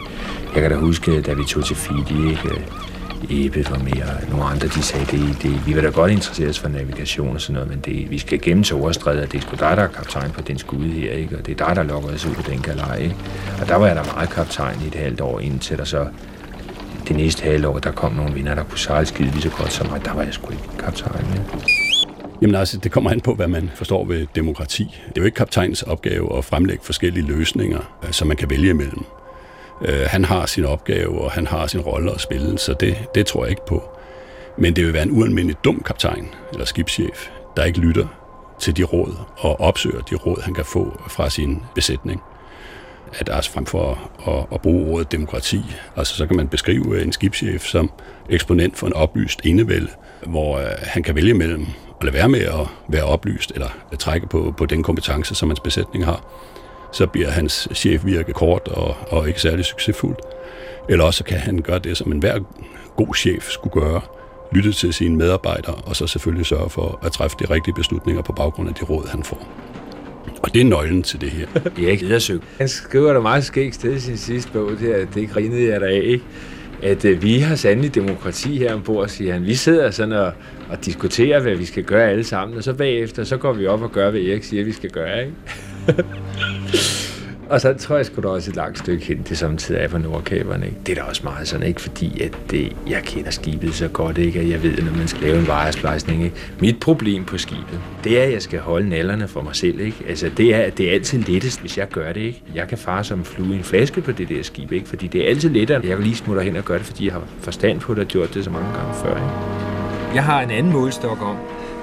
jeg 0.55 0.63
kan 0.63 0.71
da 0.71 0.77
huske, 0.77 1.21
da 1.21 1.33
vi 1.33 1.45
tog 1.45 1.65
til 1.65 1.77
Fiji, 1.77 2.31
ikke? 2.31 2.63
Ebe 3.31 3.71
var 3.71 3.79
mere, 3.79 4.31
nogle 4.31 4.45
andre, 4.45 4.69
de 4.69 4.83
sagde, 4.83 5.07
det, 5.07 5.43
det, 5.43 5.67
vi 5.67 5.77
var 5.77 5.83
da 5.83 5.89
godt 5.89 6.11
interesseret 6.11 6.59
for 6.59 6.69
navigation 6.69 7.35
og 7.35 7.41
sådan 7.41 7.55
noget, 7.55 7.71
men 7.71 7.81
det, 7.81 8.11
vi 8.11 8.19
skal 8.19 8.41
gennem 8.41 8.65
til 8.65 8.77
overstrædet, 8.77 9.23
og 9.23 9.33
det 9.33 9.39
er 9.39 9.43
sgu 9.43 9.51
dig, 9.51 9.77
der 9.77 9.83
er 9.83 9.89
kaptajn 9.89 10.31
på 10.31 10.41
den 10.41 10.59
skude 10.59 10.89
her, 10.89 11.13
ikke? 11.13 11.39
og 11.39 11.47
det 11.47 11.61
er 11.61 11.67
dig, 11.67 11.77
der 11.77 11.83
lokker 11.83 12.15
os 12.15 12.27
ud 12.27 12.35
på 12.35 12.43
den 12.51 12.63
galej. 12.63 12.97
Ikke? 12.97 13.17
Og 13.61 13.69
der 13.69 13.77
var 13.77 13.87
jeg 13.87 13.97
da 13.97 14.03
meget 14.15 14.31
kaptajn 14.31 14.77
i 14.85 14.87
et 14.87 14.95
halvt 14.95 15.21
år, 15.21 15.41
indtil 15.41 15.79
der 15.79 15.85
så 15.85 16.07
det 17.09 17.17
næste 17.17 17.43
halve 17.43 17.69
år, 17.69 17.79
der 17.79 17.93
kom 17.93 18.13
nogle 18.13 18.35
vinder, 18.35 18.55
der 18.55 18.65
kunne 18.65 18.79
sejle 18.79 19.07
skide 19.07 19.31
lige 19.31 19.43
så 19.43 19.51
godt 19.51 19.73
som 19.73 19.87
mig. 19.91 20.05
Der 20.05 20.15
var 20.15 20.23
jeg 20.23 20.35
sgu 20.35 20.51
ikke 20.51 20.65
kaptajn. 20.79 21.27
Ja. 21.35 21.43
Jamen 22.43 22.55
altså, 22.55 22.79
det 22.79 22.93
kommer 22.93 23.11
an 23.11 23.21
på, 23.21 23.35
hvad 23.35 23.49
man 23.49 23.71
forstår 23.75 24.05
ved 24.05 24.27
demokrati. 24.35 24.85
Det 24.85 25.19
er 25.19 25.21
jo 25.21 25.25
ikke 25.25 25.37
kaptajns 25.37 25.83
opgave 25.83 26.39
at 26.39 26.45
fremlægge 26.45 26.85
forskellige 26.85 27.27
løsninger, 27.27 27.99
øh, 28.05 28.13
som 28.13 28.29
man 28.29 28.37
kan 28.37 28.51
vælge 28.51 28.71
imellem. 28.71 29.05
Øh, 29.85 30.07
han 30.07 30.25
har 30.25 30.47
sin 30.47 30.65
opgave, 30.65 31.21
og 31.21 31.31
han 31.31 31.47
har 31.47 31.67
sin 31.67 31.81
rolle 31.81 32.11
at 32.11 32.21
spille, 32.21 32.59
så 32.59 32.75
det, 32.75 32.97
det 33.15 33.27
tror 33.27 33.45
jeg 33.45 33.51
ikke 33.51 33.67
på. 33.67 33.83
Men 34.59 34.77
det 34.77 34.85
vil 34.85 34.93
være 34.93 35.03
en 35.03 35.11
ualmindelig 35.11 35.57
dum 35.65 35.83
kaptajn 35.87 36.29
eller 36.53 36.65
skibschef, 36.65 37.29
der 37.57 37.65
ikke 37.65 37.79
lytter 37.79 38.07
til 38.59 38.77
de 38.77 38.83
råd 38.83 39.15
og 39.37 39.61
opsøger 39.61 40.01
de 40.01 40.15
råd, 40.15 40.43
han 40.43 40.55
kan 40.55 40.65
få 40.65 41.03
fra 41.09 41.31
sin 41.31 41.63
besætning. 41.75 42.23
At 43.19 43.29
altså 43.33 43.51
frem 43.51 43.67
for 43.67 43.99
at, 44.29 44.47
at 44.55 44.61
bruge 44.61 44.93
ordet 44.93 45.13
demokrati, 45.13 45.61
altså 45.97 46.17
så 46.17 46.27
kan 46.27 46.37
man 46.37 46.49
beskrive 46.49 46.97
øh, 46.97 47.03
en 47.03 47.13
skibschef 47.13 47.65
som 47.65 47.91
eksponent 48.31 48.79
for 48.79 48.87
en 48.87 48.93
oplyst 48.93 49.41
enevælde, 49.45 49.89
hvor 50.27 50.59
øh, 50.59 50.65
han 50.83 51.03
kan 51.03 51.15
vælge 51.15 51.35
mellem 51.35 51.67
at 52.01 52.05
lade 52.05 52.15
være 52.15 52.29
med 52.29 52.41
at 52.41 52.67
være 52.89 53.05
oplyst, 53.05 53.53
eller 53.55 53.69
at 53.93 53.99
trække 53.99 54.27
på, 54.27 54.55
på 54.57 54.67
den 54.67 54.83
kompetence, 54.83 55.35
som 55.35 55.49
hans 55.49 55.61
besætning 55.61 56.05
har, 56.05 56.25
så 56.93 57.07
bliver 57.07 57.31
hans 57.31 57.69
chefvirke 57.75 58.33
kort 58.33 58.69
og, 58.69 58.97
og 59.09 59.29
ikke 59.29 59.41
særlig 59.41 59.65
succesfuldt. 59.65 60.19
Eller 60.89 61.05
også 61.05 61.25
kan 61.25 61.39
han 61.39 61.59
gøre 61.59 61.79
det, 61.79 61.97
som 61.97 62.13
enhver 62.13 62.39
god 62.97 63.15
chef 63.15 63.51
skulle 63.51 63.83
gøre, 63.83 64.01
lytte 64.53 64.73
til 64.73 64.95
sine 64.95 65.17
medarbejdere, 65.17 65.75
og 65.75 65.97
så 65.97 66.07
selvfølgelig 66.07 66.47
sørge 66.47 66.71
for 66.71 66.99
at 67.03 67.13
træffe 67.13 67.37
de 67.41 67.45
rigtige 67.55 67.75
beslutninger 67.75 68.23
på 68.23 68.33
baggrund 68.33 68.69
af 68.69 68.75
de 68.75 68.85
råd, 68.85 69.09
han 69.09 69.23
får. 69.23 69.49
Og 70.43 70.55
det 70.55 70.61
er 70.61 70.65
nøglen 70.65 71.03
til 71.03 71.21
det 71.21 71.31
her. 71.31 71.47
Erik 71.87 72.03
Edersøg. 72.03 72.41
Han 72.59 72.69
skriver 72.69 73.13
der 73.13 73.21
meget 73.21 73.45
skægt 73.45 73.75
sted 73.75 73.95
i 73.95 74.01
sin 74.01 74.17
sidste 74.17 74.53
bog, 74.53 74.71
det, 74.81 75.01
er, 75.01 75.07
det 75.15 75.31
grinede 75.31 75.69
jeg 75.69 75.81
der 75.81 75.87
af, 75.87 76.03
ikke? 76.05 76.25
at 76.83 77.05
øh, 77.05 77.23
vi 77.23 77.39
har 77.39 77.57
sandelig 77.57 77.95
demokrati 77.95 78.59
her 78.59 78.75
ombord, 78.75 79.09
siger 79.09 79.33
han. 79.33 79.47
Vi 79.47 79.55
sidder 79.55 79.91
sådan 79.91 80.13
og, 80.13 80.33
og 80.71 80.85
diskuterer, 80.85 81.41
hvad 81.41 81.55
vi 81.55 81.65
skal 81.65 81.85
gøre 81.85 82.11
alle 82.11 82.25
sammen, 82.25 82.57
og 82.59 82.65
så 82.65 82.75
bagefter, 82.75 83.25
så 83.25 83.37
går 83.37 83.53
vi 83.53 83.67
op 83.67 83.83
og 83.83 83.93
gør, 83.93 84.11
hvad 84.11 84.21
Erik 84.21 84.45
siger, 84.45 84.65
vi 84.65 84.73
skal 84.73 84.91
gøre, 84.91 85.21
ikke? 85.21 85.35
Og 87.53 87.61
så 87.61 87.75
tror 87.75 87.97
jeg 87.97 88.07
sgu 88.07 88.23
da 88.23 88.29
også 88.29 88.51
et 88.51 88.57
langt 88.57 88.79
stykke 88.79 89.05
hen, 89.07 89.25
det 89.29 89.39
samtidig 89.39 89.81
er 89.81 89.89
på 89.89 89.99
Nordkaberne. 89.99 90.67
Ikke? 90.67 90.79
Det 90.87 90.99
er 90.99 91.03
da 91.03 91.09
også 91.09 91.21
meget 91.25 91.49
sådan, 91.49 91.67
ikke? 91.67 91.81
fordi 91.81 92.23
at 92.23 92.33
det, 92.51 92.77
jeg 92.89 93.03
kender 93.03 93.31
skibet 93.31 93.75
så 93.75 93.89
godt, 93.89 94.19
ikke? 94.19 94.41
at 94.41 94.49
jeg 94.49 94.63
ved, 94.63 94.77
når 94.83 94.93
man 94.93 95.09
skal 95.09 95.23
lave 95.23 95.39
en 95.39 95.47
vejersplejsning. 95.47 96.25
Ikke? 96.25 96.37
Mit 96.61 96.81
problem 96.81 97.25
på 97.25 97.39
skibet, 97.39 97.81
det 98.05 98.21
er, 98.21 98.25
at 98.25 98.33
jeg 98.33 98.43
skal 98.43 98.61
holde 98.61 98.89
nallerne 98.89 99.29
for 99.29 99.43
mig 99.43 99.57
selv. 99.57 99.81
Ikke? 99.81 99.97
Altså, 100.09 100.31
det 100.37 100.55
er, 100.55 100.71
det 100.71 100.89
er 100.89 100.95
altid 100.95 101.19
lettest, 101.19 101.61
hvis 101.61 101.79
jeg 101.79 101.89
gør 101.89 102.13
det. 102.13 102.21
Ikke? 102.21 102.43
Jeg 102.55 102.69
kan 102.69 102.79
fare 102.79 103.05
som 103.05 103.25
flue 103.25 103.55
i 103.55 103.59
en 103.59 103.65
flaske 103.65 104.01
på 104.01 104.13
det 104.13 104.29
der 104.29 104.43
skib, 104.43 104.73
ikke? 104.73 104.89
fordi 104.89 105.07
det 105.07 105.25
er 105.25 105.29
altid 105.29 105.51
lettere. 105.51 105.81
Jeg 105.85 105.97
kan 105.97 106.05
lige 106.05 106.17
smutte 106.17 106.43
hen 106.43 106.57
og 106.57 106.65
gøre 106.65 106.79
det, 106.79 106.87
fordi 106.87 107.05
jeg 107.05 107.13
har 107.13 107.23
forstand 107.41 107.81
på 107.81 107.95
det 107.95 108.01
og 108.01 108.09
gjort 108.09 108.35
det 108.35 108.45
så 108.45 108.51
mange 108.51 108.69
gange 108.79 108.95
før. 108.95 109.17
Ikke? 109.17 110.15
Jeg 110.15 110.25
har 110.25 110.43
en 110.43 110.51
anden 110.51 110.73
målstok 110.73 111.23
om, 111.23 111.37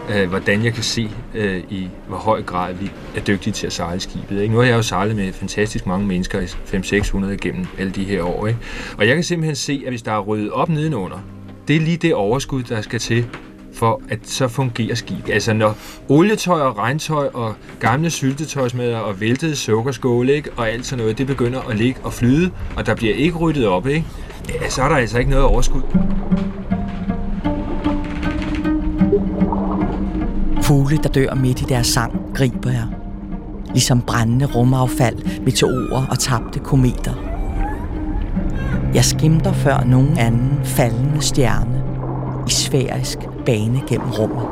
øh, 0.09 0.29
hvordan 0.29 0.63
jeg 0.63 0.73
kan 0.73 0.83
se 0.83 1.09
øh, 1.35 1.63
i 1.69 1.89
hvor 2.07 2.17
høj 2.17 2.41
grad 2.41 2.73
vi 2.73 2.91
er 3.15 3.21
dygtige 3.21 3.53
til 3.53 3.67
at 3.67 3.73
sejle 3.73 3.99
skibet. 3.99 4.41
Ikke? 4.41 4.53
Nu 4.53 4.59
har 4.59 4.67
jeg 4.67 4.75
jo 4.75 4.81
sejlet 4.81 5.15
med 5.15 5.33
fantastisk 5.33 5.85
mange 5.85 6.07
mennesker, 6.07 6.41
500-600 6.41 7.35
gennem 7.35 7.67
alle 7.79 7.91
de 7.91 8.03
her 8.03 8.23
år. 8.23 8.47
Ikke? 8.47 8.59
Og 8.97 9.07
jeg 9.07 9.15
kan 9.15 9.23
simpelthen 9.23 9.55
se, 9.55 9.81
at 9.85 9.91
hvis 9.91 10.01
der 10.01 10.11
er 10.11 10.19
ryddet 10.19 10.51
op 10.51 10.69
nedenunder, 10.69 11.19
det 11.67 11.75
er 11.75 11.79
lige 11.79 11.97
det 11.97 12.13
overskud, 12.13 12.63
der 12.63 12.81
skal 12.81 12.99
til, 12.99 13.25
for 13.73 14.01
at 14.09 14.19
så 14.23 14.47
fungerer 14.47 14.95
skibet. 14.95 15.33
Altså 15.33 15.53
når 15.53 15.77
olietøj 16.09 16.61
og 16.61 16.77
regntøj 16.77 17.29
og 17.33 17.55
gamle 17.79 18.09
syltetøjsmæder 18.09 18.97
og 18.97 19.21
væltede 19.21 19.55
sukkerskåle 19.55 20.33
ikke, 20.33 20.49
og 20.57 20.69
alt 20.69 20.85
sådan 20.85 21.03
noget, 21.03 21.17
det 21.17 21.27
begynder 21.27 21.61
at 21.61 21.77
ligge 21.77 21.99
og 22.03 22.13
flyde, 22.13 22.51
og 22.75 22.85
der 22.85 22.95
bliver 22.95 23.15
ikke 23.15 23.37
ryddet 23.37 23.67
op, 23.67 23.87
ikke? 23.87 24.05
Ja, 24.49 24.69
så 24.69 24.81
er 24.81 24.89
der 24.89 24.95
altså 24.95 25.19
ikke 25.19 25.31
noget 25.31 25.45
overskud. 25.45 25.81
Fugle, 30.69 30.97
der 30.97 31.09
dør 31.09 31.35
midt 31.35 31.61
i 31.61 31.63
deres 31.63 31.87
sang, 31.87 32.21
griber 32.33 32.71
jeg. 32.71 32.85
Ligesom 33.71 34.01
brændende 34.01 34.45
rumaffald, 34.45 35.41
meteorer 35.45 36.05
og 36.09 36.19
tabte 36.19 36.59
kometer. 36.59 37.13
Jeg 38.93 39.05
skimter 39.05 39.53
før 39.53 39.83
nogen 39.83 40.17
anden 40.17 40.59
faldende 40.63 41.21
stjerne 41.21 41.83
i 42.47 42.51
sfærisk 42.51 43.17
bane 43.45 43.81
gennem 43.87 44.09
rummet. 44.09 44.45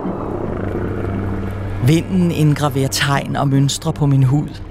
Vinden 1.86 2.32
indgraverer 2.32 2.88
tegn 2.88 3.36
og 3.36 3.48
mønstre 3.48 3.94
på 3.94 4.06
min 4.06 4.24
hud. 4.24 4.62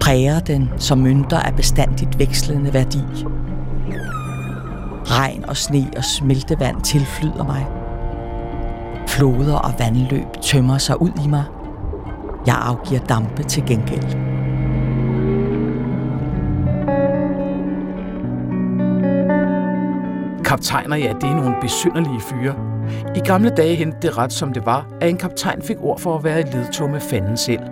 Præger 0.00 0.40
den 0.40 0.70
som 0.76 0.98
mønter 0.98 1.38
af 1.38 1.54
bestandigt 1.54 2.18
vekslende 2.18 2.74
værdi. 2.74 3.02
Regn 5.04 5.44
og 5.48 5.56
sne 5.56 5.90
og 5.96 6.04
smeltevand 6.04 6.82
tilflyder 6.82 7.44
mig. 7.44 7.75
Floder 9.16 9.54
og 9.54 9.74
vandløb 9.78 10.26
tømmer 10.42 10.78
sig 10.78 11.02
ud 11.02 11.10
i 11.24 11.28
mig. 11.28 11.44
Jeg 12.46 12.56
afgiver 12.58 13.00
dampe 13.00 13.42
til 13.42 13.66
gengæld. 13.66 14.02
Kaptajner, 20.44 20.96
ja, 20.96 21.12
det 21.20 21.24
er 21.24 21.36
nogle 21.36 21.54
besynderlige 21.62 22.20
fyre. 22.20 22.54
I 23.16 23.18
gamle 23.18 23.50
dage 23.50 23.74
hentede 23.74 24.02
det 24.02 24.18
ret 24.18 24.32
som 24.32 24.52
det 24.52 24.66
var, 24.66 24.86
at 25.00 25.10
en 25.10 25.16
kaptajn 25.16 25.62
fik 25.62 25.76
ord 25.80 26.00
for 26.00 26.18
at 26.18 26.24
være 26.24 26.40
i 26.40 26.44
ledtog 26.44 26.90
med 26.90 27.00
fanden 27.00 27.36
selv. 27.36 27.62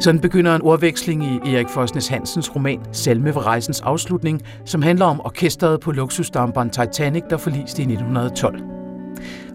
Sådan 0.00 0.20
begynder 0.20 0.56
en 0.56 0.62
ordveksling 0.62 1.24
i 1.24 1.54
Erik 1.54 1.68
Fosnes 1.68 2.08
Hansens 2.08 2.56
roman 2.56 2.80
Salme 2.92 3.34
ved 3.34 3.46
rejsens 3.46 3.80
afslutning, 3.80 4.42
som 4.64 4.82
handler 4.82 5.06
om 5.06 5.20
orkestret 5.24 5.80
på 5.80 5.92
luksusdamperen 5.92 6.70
Titanic, 6.70 7.22
der 7.30 7.36
forliste 7.36 7.82
i 7.82 7.84
1912. 7.84 8.77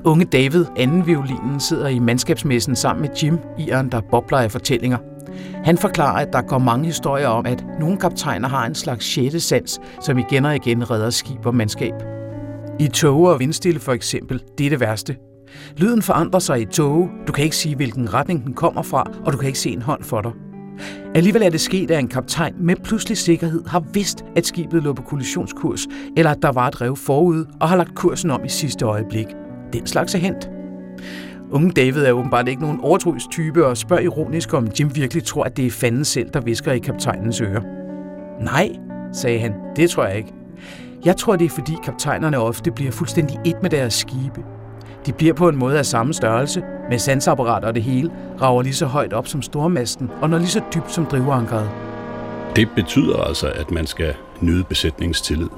Unge 0.06 0.26
David, 0.26 0.66
anden 0.78 1.08
violinen, 1.08 1.60
sidder 1.60 1.88
i 1.88 2.00
mandskabsmessen 2.00 2.76
sammen 2.76 3.02
med 3.02 3.10
Jim, 3.24 3.40
iren, 3.58 3.92
der 3.92 4.02
bobler 4.12 4.38
af 4.38 4.52
fortællinger. 4.52 4.98
Han 5.64 5.78
forklarer, 5.78 6.26
at 6.26 6.34
der 6.34 6.42
går 6.42 6.58
mange 6.58 6.86
historier 6.86 7.28
om, 7.28 7.46
at 7.46 7.66
nogle 7.80 7.98
kaptajner 7.98 8.50
har 8.50 8.66
en 8.66 8.76
slags 8.76 9.06
sjette 9.06 9.40
sans, 9.40 9.82
som 10.02 10.18
igen 10.18 10.46
og 10.46 10.56
igen 10.56 10.92
redder 10.92 11.10
skib 11.10 11.46
og 11.46 11.56
mandskab. 11.56 11.94
I 12.80 12.88
tåge 12.88 13.30
og 13.30 13.40
vindstille 13.40 13.80
for 13.80 13.92
eksempel, 13.92 14.44
det 14.58 14.66
er 14.66 14.70
det 14.70 14.80
værste. 14.80 15.16
Lyden 15.78 16.02
forandrer 16.02 16.40
sig 16.40 16.62
i 16.62 16.66
tåge, 16.66 17.10
du 17.28 17.32
kan 17.32 17.44
ikke 17.44 17.56
sige, 17.56 17.76
hvilken 17.76 18.14
retning 18.14 18.46
den 18.46 18.54
kommer 18.54 18.82
fra, 18.82 19.12
og 19.26 19.34
du 19.34 19.38
kan 19.38 19.48
ikke 19.48 19.60
se 19.60 19.70
en 19.70 19.82
hånd 19.82 20.04
for 20.04 20.22
dig. 20.22 20.32
Alligevel 21.16 21.44
er 21.44 21.50
det 21.50 21.62
sket, 21.62 21.92
at 21.92 22.00
en 22.00 22.08
kaptajn 22.08 22.54
med 22.60 22.76
pludselig 22.84 23.18
sikkerhed 23.18 23.64
har 23.68 23.84
vidst, 23.94 24.26
at 24.36 24.46
skibet 24.46 24.84
lå 24.84 24.94
på 24.94 25.02
kollisionskurs, 25.02 25.88
eller 26.18 26.32
at 26.32 26.42
der 26.42 26.52
var 26.52 26.68
et 26.68 26.82
rev 26.82 26.96
forud 26.96 27.46
og 27.62 27.70
har 27.70 27.76
lagt 27.76 27.96
kursen 27.96 28.32
om 28.32 28.46
i 28.46 28.50
sidste 28.50 28.86
øjeblik. 28.86 29.28
Den 29.74 29.88
slags 29.88 30.16
er 30.16 30.20
hent. 30.20 30.50
Unge 31.52 31.72
David 31.72 32.06
er 32.06 32.12
åbenbart 32.12 32.48
ikke 32.48 32.62
nogen 32.62 32.80
overtroisk 32.82 33.30
type 33.32 33.66
og 33.66 33.78
spørger 33.78 34.04
ironisk, 34.04 34.54
om 34.54 34.68
Jim 34.80 34.96
virkelig 34.96 35.24
tror, 35.24 35.44
at 35.44 35.58
det 35.58 35.66
er 35.66 35.72
fanden 35.72 36.06
selv, 36.06 36.30
der 36.30 36.42
visker 36.42 36.72
i 36.72 36.80
kaptajnens 36.80 37.42
øre. 37.42 37.64
Nej, 38.42 38.70
sagde 39.14 39.40
han, 39.40 39.54
det 39.76 39.90
tror 39.90 40.06
jeg 40.06 40.18
ikke. 40.18 40.34
Jeg 41.06 41.18
tror, 41.18 41.36
det 41.36 41.46
er 41.46 41.50
fordi 41.50 41.74
kaptajnerne 41.84 42.38
ofte 42.38 42.72
bliver 42.72 42.92
fuldstændig 42.92 43.40
et 43.46 43.56
med 43.62 43.70
deres 43.70 43.94
skibe. 43.94 44.42
De 45.06 45.14
bliver 45.14 45.34
på 45.34 45.50
en 45.50 45.56
måde 45.56 45.78
af 45.78 45.86
samme 45.86 46.14
størrelse, 46.14 46.64
med 46.90 47.00
sansapparater 47.00 47.68
og 47.68 47.76
det 47.76 47.84
hele, 47.84 48.12
rager 48.42 48.62
lige 48.62 48.74
så 48.74 48.86
højt 48.86 49.14
op 49.14 49.28
som 49.28 49.42
stormasten 49.42 50.10
og 50.22 50.30
når 50.30 50.38
lige 50.38 50.48
så 50.48 50.62
dybt 50.76 50.92
som 50.92 51.06
drivankeret. 51.06 51.70
Det 52.56 52.70
betyder 52.76 53.18
altså, 53.18 53.48
at 53.48 53.72
man 53.72 53.88
skal 53.88 54.14
nyde 54.42 54.64
besætningstillid. 54.64 55.50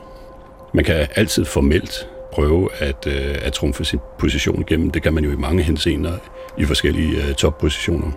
Man 0.73 0.85
kan 0.85 1.07
altid 1.15 1.45
formelt 1.45 2.09
prøve 2.35 2.69
at, 2.79 3.07
øh, 3.07 3.35
at 3.41 3.53
trumfe 3.53 3.85
sin 3.85 3.99
position 4.19 4.61
igennem. 4.61 4.91
Det 4.91 5.03
kan 5.03 5.13
man 5.13 5.23
jo 5.23 5.31
i 5.31 5.35
mange 5.35 5.63
henseender 5.63 6.13
i 6.57 6.65
forskellige 6.65 7.23
øh, 7.23 7.33
toppositioner. 7.33 8.11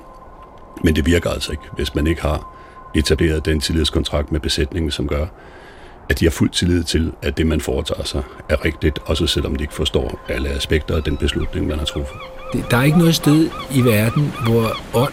Men 0.84 0.96
det 0.96 1.06
virker 1.06 1.30
altså 1.30 1.52
ikke, 1.52 1.64
hvis 1.76 1.94
man 1.94 2.06
ikke 2.06 2.22
har 2.22 2.54
etableret 2.94 3.46
den 3.46 3.60
tillidskontrakt 3.60 4.32
med 4.32 4.40
besætningen, 4.40 4.90
som 4.90 5.08
gør, 5.08 5.26
at 6.08 6.20
de 6.20 6.24
har 6.24 6.30
fuld 6.30 6.50
tillid 6.50 6.84
til, 6.84 7.12
at 7.22 7.38
det, 7.38 7.46
man 7.46 7.60
foretager 7.60 8.04
sig, 8.04 8.22
er 8.48 8.64
rigtigt, 8.64 8.98
også 9.04 9.26
selvom 9.26 9.56
de 9.56 9.64
ikke 9.64 9.74
forstår 9.74 10.20
alle 10.28 10.48
aspekter 10.48 10.96
af 10.96 11.02
den 11.02 11.16
beslutning, 11.16 11.66
man 11.66 11.78
har 11.78 11.86
truffet. 11.86 12.16
Der 12.70 12.76
er 12.76 12.82
ikke 12.82 12.98
noget 12.98 13.14
sted 13.14 13.50
i 13.74 13.80
verden, 13.80 14.32
hvor 14.46 14.76
ånd 14.94 15.12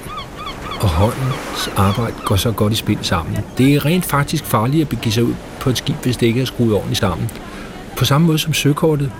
og 0.81 0.89
håndens 0.89 1.69
arbejde 1.75 2.15
går 2.25 2.35
så 2.35 2.51
godt 2.51 2.73
i 2.73 2.75
spil 2.75 2.99
sammen. 3.01 3.37
Det 3.57 3.75
er 3.75 3.85
rent 3.85 4.05
faktisk 4.05 4.45
farligt 4.45 4.81
at 4.81 4.89
begive 4.89 5.11
sig 5.13 5.23
ud 5.23 5.33
på 5.59 5.69
et 5.69 5.77
skib, 5.77 5.95
hvis 5.95 6.17
det 6.17 6.27
ikke 6.27 6.41
er 6.41 6.45
skruet 6.45 6.73
ordentligt 6.73 6.99
sammen. 6.99 7.29
På 7.97 8.05
samme 8.05 8.27
måde 8.27 8.39
som 8.39 8.53
søkortet, 8.53 9.11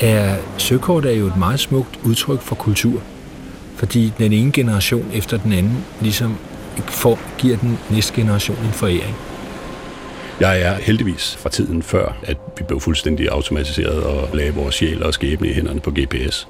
er 0.00 0.36
søkortet 0.58 1.12
er 1.12 1.16
jo 1.16 1.26
et 1.26 1.36
meget 1.36 1.60
smukt 1.60 1.98
udtryk 2.04 2.40
for 2.40 2.54
kultur. 2.54 3.02
Fordi 3.76 4.12
den 4.18 4.32
ene 4.32 4.52
generation 4.52 5.10
efter 5.14 5.36
den 5.36 5.52
anden 5.52 5.84
ligesom 6.00 6.36
får, 6.88 7.18
giver 7.38 7.56
den 7.56 7.78
næste 7.90 8.14
generation 8.14 8.56
en 8.56 8.72
foræring. 8.72 9.16
Jeg 10.40 10.60
er 10.62 10.74
heldigvis 10.74 11.36
fra 11.36 11.50
tiden 11.50 11.82
før, 11.82 12.16
at 12.22 12.36
vi 12.58 12.64
blev 12.64 12.80
fuldstændig 12.80 13.28
automatiseret 13.28 14.02
og 14.02 14.28
lagde 14.36 14.54
vores 14.54 14.74
sjæl 14.74 15.02
og 15.02 15.14
skæbne 15.14 15.48
i 15.48 15.52
hænderne 15.52 15.80
på 15.80 15.90
GPS. 15.90 16.48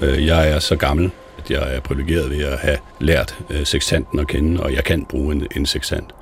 Øh, 0.00 0.26
jeg 0.26 0.50
er 0.50 0.58
så 0.58 0.76
gammel, 0.76 1.10
at 1.38 1.50
jeg 1.50 1.76
er 1.76 1.80
privilegeret 1.80 2.30
ved 2.30 2.44
at 2.44 2.58
have 2.58 2.78
lært 3.00 3.38
øh, 3.50 3.64
sextanten 3.64 4.18
at 4.18 4.26
kende, 4.26 4.62
og 4.62 4.74
jeg 4.74 4.84
kan 4.84 5.04
bruge 5.04 5.34
en, 5.34 5.46
en 5.56 5.66
sextant. 5.66 6.14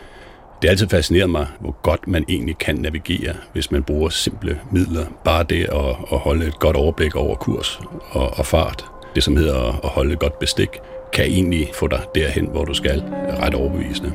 Det 0.62 0.68
er 0.68 0.70
altid 0.70 0.88
fascineret 0.88 1.30
mig, 1.30 1.46
hvor 1.60 1.74
godt 1.82 2.08
man 2.08 2.24
egentlig 2.28 2.58
kan 2.58 2.74
navigere, 2.74 3.34
hvis 3.52 3.70
man 3.70 3.82
bruger 3.82 4.08
simple 4.08 4.60
midler. 4.70 5.06
Bare 5.24 5.42
det 5.42 5.64
at, 5.64 5.96
at 6.12 6.18
holde 6.18 6.46
et 6.46 6.58
godt 6.58 6.76
overblik 6.76 7.16
over 7.16 7.34
kurs 7.34 7.80
og, 8.10 8.38
og 8.38 8.46
fart, 8.46 8.84
det 9.14 9.22
som 9.22 9.36
hedder 9.36 9.84
at 9.84 9.90
holde 9.90 10.12
et 10.12 10.18
godt 10.18 10.38
bestik, 10.38 10.68
kan 11.12 11.24
egentlig 11.24 11.68
få 11.74 11.86
dig 11.86 12.00
derhen, 12.14 12.46
hvor 12.46 12.64
du 12.64 12.74
skal, 12.74 13.02
ret 13.42 13.54
overbevisende. 13.54 14.12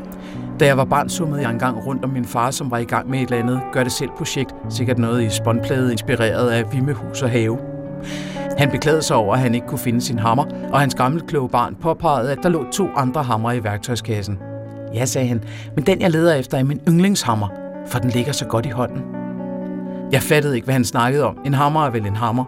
Da 0.60 0.66
jeg 0.66 0.78
var 0.78 0.86
barn, 0.86 1.10
summede 1.10 1.42
jeg 1.42 1.52
engang 1.52 1.86
rundt 1.86 2.04
om 2.04 2.10
min 2.10 2.26
far, 2.26 2.52
som 2.52 2.72
var 2.72 2.78
i 2.78 2.84
gang 2.84 3.10
med 3.10 3.20
et 3.20 3.24
eller 3.24 3.44
andet 3.44 3.62
gør-det-selv-projekt. 3.74 4.56
Sikkert 4.70 4.98
noget 4.98 5.24
i 5.24 5.30
spåndplade 5.30 5.92
inspireret 5.92 6.50
af 6.50 6.74
Vimmehus 6.74 7.22
og 7.22 7.30
Have. 7.30 7.58
Han 8.58 8.72
beklagede 8.72 9.02
sig 9.02 9.16
over, 9.16 9.34
at 9.34 9.40
han 9.40 9.56
ikke 9.56 9.68
kunne 9.68 9.80
finde 9.80 10.02
sin 10.02 10.20
hammer, 10.20 10.46
og 10.72 10.80
hans 10.80 10.96
gamle 10.96 11.22
kloge 11.28 11.50
barn 11.50 11.76
påpegede, 11.82 12.32
at 12.32 12.40
der 12.44 12.50
lå 12.50 12.66
to 12.72 12.88
andre 12.96 13.24
hammer 13.24 13.52
i 13.52 13.64
værktøjskassen. 13.64 14.40
Ja, 14.94 15.06
sagde 15.06 15.28
han, 15.28 15.44
men 15.76 15.86
den 15.86 16.02
jeg 16.02 16.12
leder 16.12 16.36
efter 16.36 16.58
er 16.58 16.64
min 16.64 16.82
yndlingshammer, 16.88 17.48
for 17.88 18.00
den 18.00 18.10
ligger 18.10 18.32
så 18.32 18.46
godt 18.46 18.66
i 18.66 18.70
hånden. 18.70 19.02
Jeg 20.12 20.22
fattede 20.22 20.56
ikke, 20.56 20.66
hvad 20.66 20.74
han 20.74 20.86
snakkede 20.86 21.24
om. 21.24 21.38
En 21.46 21.54
hammer 21.54 21.86
er 21.86 21.90
vel 21.90 22.06
en 22.06 22.16
hammer. 22.16 22.46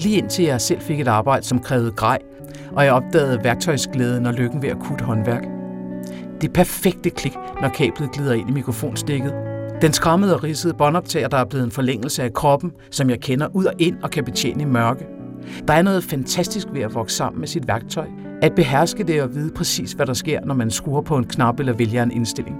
Lige 0.00 0.18
indtil 0.18 0.44
jeg 0.44 0.60
selv 0.60 0.80
fik 0.80 1.00
et 1.00 1.08
arbejde, 1.08 1.46
som 1.46 1.60
krævede 1.60 1.90
grej, 1.90 2.18
og 2.72 2.84
jeg 2.84 2.92
opdagede 2.92 3.44
værktøjsglæden 3.44 4.26
og 4.26 4.34
lykken 4.34 4.62
ved 4.62 4.68
at 4.68 4.78
kutte 4.78 5.04
håndværk. 5.04 5.42
Det 6.40 6.52
perfekte 6.52 7.10
klik, 7.10 7.34
når 7.62 7.68
kablet 7.68 8.12
glider 8.12 8.32
ind 8.32 8.50
i 8.50 8.52
mikrofonstikket. 8.52 9.34
Den 9.82 9.92
skræmmede 9.92 10.34
og 10.34 10.44
ridsede 10.44 10.74
båndoptager, 10.74 11.28
der 11.28 11.36
er 11.36 11.44
blevet 11.44 11.64
en 11.64 11.70
forlængelse 11.70 12.22
af 12.22 12.32
kroppen, 12.32 12.72
som 12.90 13.10
jeg 13.10 13.20
kender 13.20 13.48
ud 13.54 13.64
og 13.64 13.72
ind 13.78 13.96
og 14.02 14.10
kan 14.10 14.24
betjene 14.24 14.62
i 14.62 14.66
mørke. 14.66 15.17
Der 15.68 15.74
er 15.74 15.82
noget 15.82 16.04
fantastisk 16.04 16.66
ved 16.72 16.80
at 16.82 16.94
vokse 16.94 17.16
sammen 17.16 17.40
med 17.40 17.48
sit 17.48 17.68
værktøj. 17.68 18.06
At 18.42 18.54
beherske 18.54 19.04
det 19.04 19.22
og 19.22 19.34
vide 19.34 19.50
præcis, 19.50 19.92
hvad 19.92 20.06
der 20.06 20.14
sker, 20.14 20.40
når 20.44 20.54
man 20.54 20.70
skruer 20.70 21.00
på 21.00 21.16
en 21.16 21.24
knap 21.24 21.60
eller 21.60 21.72
vælger 21.72 22.02
en 22.02 22.10
indstilling. 22.10 22.56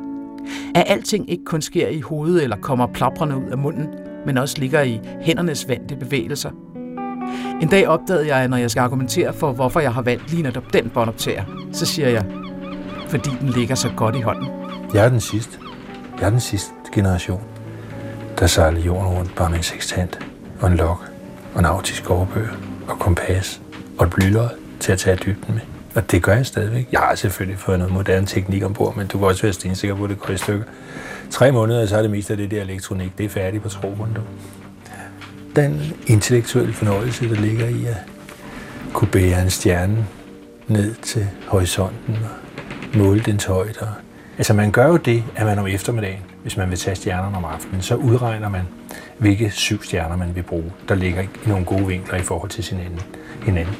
At 0.74 0.84
alting 0.86 1.30
ikke 1.30 1.44
kun 1.44 1.62
sker 1.62 1.88
i 1.88 2.00
hovedet 2.00 2.42
eller 2.42 2.56
kommer 2.56 2.86
plaprende 2.86 3.36
ud 3.36 3.50
af 3.50 3.58
munden, 3.58 3.86
men 4.26 4.38
også 4.38 4.58
ligger 4.58 4.82
i 4.82 5.00
hændernes 5.20 5.68
vante 5.68 5.96
bevægelser. 5.96 6.50
En 7.62 7.68
dag 7.68 7.88
opdagede 7.88 8.34
jeg, 8.34 8.48
når 8.48 8.56
jeg 8.56 8.70
skal 8.70 8.80
argumentere 8.80 9.32
for, 9.32 9.52
hvorfor 9.52 9.80
jeg 9.80 9.94
har 9.94 10.02
valgt 10.02 10.30
lige 10.30 10.42
netop 10.42 10.72
den 10.72 10.90
båndoptager, 10.90 11.44
så 11.72 11.86
siger 11.86 12.08
jeg, 12.08 12.24
fordi 13.08 13.30
den 13.40 13.48
ligger 13.48 13.74
så 13.74 13.90
godt 13.96 14.16
i 14.16 14.20
hånden. 14.20 14.48
Jeg 14.94 15.04
er 15.04 15.08
den 15.08 15.20
sidste. 15.20 15.58
Jeg 16.20 16.26
er 16.26 16.30
den 16.30 16.40
sidste 16.40 16.72
generation, 16.94 17.40
der 18.38 18.46
sejler 18.46 18.80
jorden 18.80 19.08
rundt 19.08 19.34
bare 19.34 19.50
med 19.50 19.56
en 19.56 19.62
sextant 19.62 20.18
og 20.60 20.70
en 20.70 20.76
lok 20.76 21.10
og 21.54 21.60
en 21.60 21.66
autisk 21.66 22.10
overbøger 22.10 22.67
og 22.88 22.98
kompas 22.98 23.60
og 23.98 24.06
et 24.06 24.10
blylod 24.10 24.48
til 24.80 24.92
at 24.92 24.98
tage 24.98 25.16
dybden 25.16 25.54
med. 25.54 25.62
Og 25.94 26.10
det 26.10 26.22
gør 26.22 26.34
jeg 26.34 26.46
stadigvæk. 26.46 26.88
Jeg 26.92 27.00
har 27.00 27.14
selvfølgelig 27.14 27.58
fået 27.58 27.78
noget 27.78 27.94
moderne 27.94 28.26
teknik 28.26 28.62
ombord, 28.62 28.96
men 28.96 29.06
du 29.06 29.18
kan 29.18 29.26
også 29.26 29.42
være 29.42 29.52
stensikker 29.52 29.96
på, 29.96 30.04
at 30.04 30.10
det 30.10 30.20
går 30.20 30.34
i 30.34 30.36
stykker. 30.36 30.64
Tre 31.30 31.52
måneder, 31.52 31.86
så 31.86 31.96
er 31.96 32.02
det 32.02 32.10
mest 32.10 32.30
af 32.30 32.36
det 32.36 32.50
der 32.50 32.62
elektronik. 32.62 33.18
Det 33.18 33.26
er 33.26 33.30
færdigt 33.30 33.62
på 33.62 33.68
troen, 33.68 34.12
du. 34.16 34.20
Den 35.56 35.92
intellektuelle 36.06 36.72
fornøjelse, 36.72 37.28
der 37.28 37.34
ligger 37.34 37.68
i 37.68 37.84
at 37.86 37.96
kunne 38.92 39.08
bære 39.10 39.42
en 39.42 39.50
stjerne 39.50 40.06
ned 40.68 40.94
til 40.94 41.26
horisonten 41.46 42.16
og 42.24 42.98
måle 42.98 43.20
dens 43.20 43.44
højde. 43.44 43.88
Altså 44.38 44.54
man 44.54 44.70
gør 44.70 44.86
jo 44.86 44.96
det, 44.96 45.24
at 45.36 45.46
man 45.46 45.58
om 45.58 45.66
eftermiddagen, 45.66 46.22
hvis 46.42 46.56
man 46.56 46.70
vil 46.70 46.78
tage 46.78 46.96
stjernerne 46.96 47.36
om 47.36 47.44
aftenen, 47.44 47.82
så 47.82 47.94
udregner 47.94 48.48
man, 48.48 48.62
hvilke 49.18 49.50
syv 49.50 49.82
stjerner 49.82 50.16
man 50.16 50.34
vil 50.34 50.42
bruge, 50.42 50.72
der 50.88 50.94
ligger 50.94 51.22
i 51.22 51.28
nogle 51.46 51.64
gode 51.64 51.86
vinkler 51.86 52.18
i 52.18 52.22
forhold 52.22 52.50
til 52.50 52.64
sin 52.64 52.78
hinanden. 53.44 53.76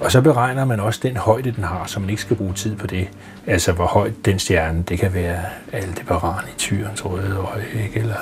Og 0.00 0.12
så 0.12 0.20
beregner 0.20 0.64
man 0.64 0.80
også 0.80 1.00
den 1.02 1.16
højde, 1.16 1.50
den 1.50 1.64
har, 1.64 1.84
så 1.86 2.00
man 2.00 2.10
ikke 2.10 2.22
skal 2.22 2.36
bruge 2.36 2.54
tid 2.54 2.76
på 2.76 2.86
det. 2.86 3.08
Altså, 3.46 3.72
hvor 3.72 3.86
højt 3.86 4.12
den 4.24 4.38
stjerne, 4.38 4.82
det 4.82 4.98
kan 4.98 5.14
være 5.14 5.38
Aldebaran 5.72 6.44
i 6.48 6.58
Tyrens 6.58 7.04
røde 7.04 7.36
øje, 7.36 7.64
ikke? 7.84 8.00
eller 8.00 8.16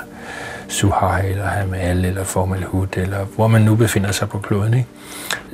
Suhai, 0.68 1.30
eller 1.30 1.46
Hamal, 1.46 2.04
eller 2.04 2.24
Formalhut, 2.24 2.96
eller 2.96 3.24
hvor 3.24 3.46
man 3.46 3.62
nu 3.62 3.74
befinder 3.74 4.12
sig 4.12 4.28
på 4.28 4.38
kloden. 4.38 4.74
Ikke? 4.74 4.86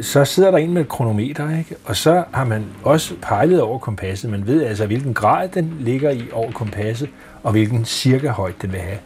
Så 0.00 0.24
sidder 0.24 0.50
der 0.50 0.58
en 0.58 0.72
med 0.72 0.82
et 0.82 0.88
kronometer, 0.88 1.58
ikke? 1.58 1.74
og 1.84 1.96
så 1.96 2.24
har 2.32 2.44
man 2.44 2.64
også 2.82 3.14
pejlet 3.22 3.60
over 3.60 3.78
kompasset. 3.78 4.30
Man 4.30 4.46
ved 4.46 4.64
altså, 4.64 4.86
hvilken 4.86 5.14
grad 5.14 5.48
den 5.48 5.76
ligger 5.80 6.10
i 6.10 6.28
over 6.32 6.52
kompasset, 6.52 7.08
og 7.42 7.52
hvilken 7.52 7.84
cirka 7.84 8.28
højde 8.28 8.54
den 8.62 8.72
vil 8.72 8.80
have. 8.80 8.98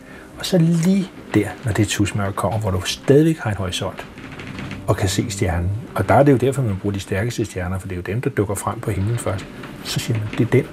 Og 0.42 0.46
så 0.46 0.58
lige 0.58 1.10
der, 1.34 1.48
når 1.64 1.72
det 1.72 1.88
tusmørke 1.88 2.32
kommer, 2.32 2.58
hvor 2.58 2.70
du 2.70 2.80
stadigvæk 2.80 3.38
har 3.38 3.50
en 3.50 3.56
horisont, 3.56 4.06
og 4.86 4.96
kan 4.96 5.08
se 5.08 5.30
stjernen. 5.30 5.70
Og 5.94 6.08
der 6.08 6.14
er 6.14 6.22
det 6.22 6.32
jo 6.32 6.36
derfor, 6.36 6.62
man 6.62 6.76
bruger 6.76 6.94
de 6.94 7.00
stærkeste 7.00 7.44
stjerner, 7.44 7.78
for 7.78 7.88
det 7.88 7.94
er 7.94 7.96
jo 7.96 8.02
dem, 8.02 8.20
der 8.20 8.30
dukker 8.30 8.54
frem 8.54 8.80
på 8.80 8.90
himlen 8.90 9.18
først. 9.18 9.46
Så 9.84 10.00
siger 10.00 10.18
man, 10.18 10.28
det 10.38 10.40
er 10.40 10.50
den. 10.50 10.66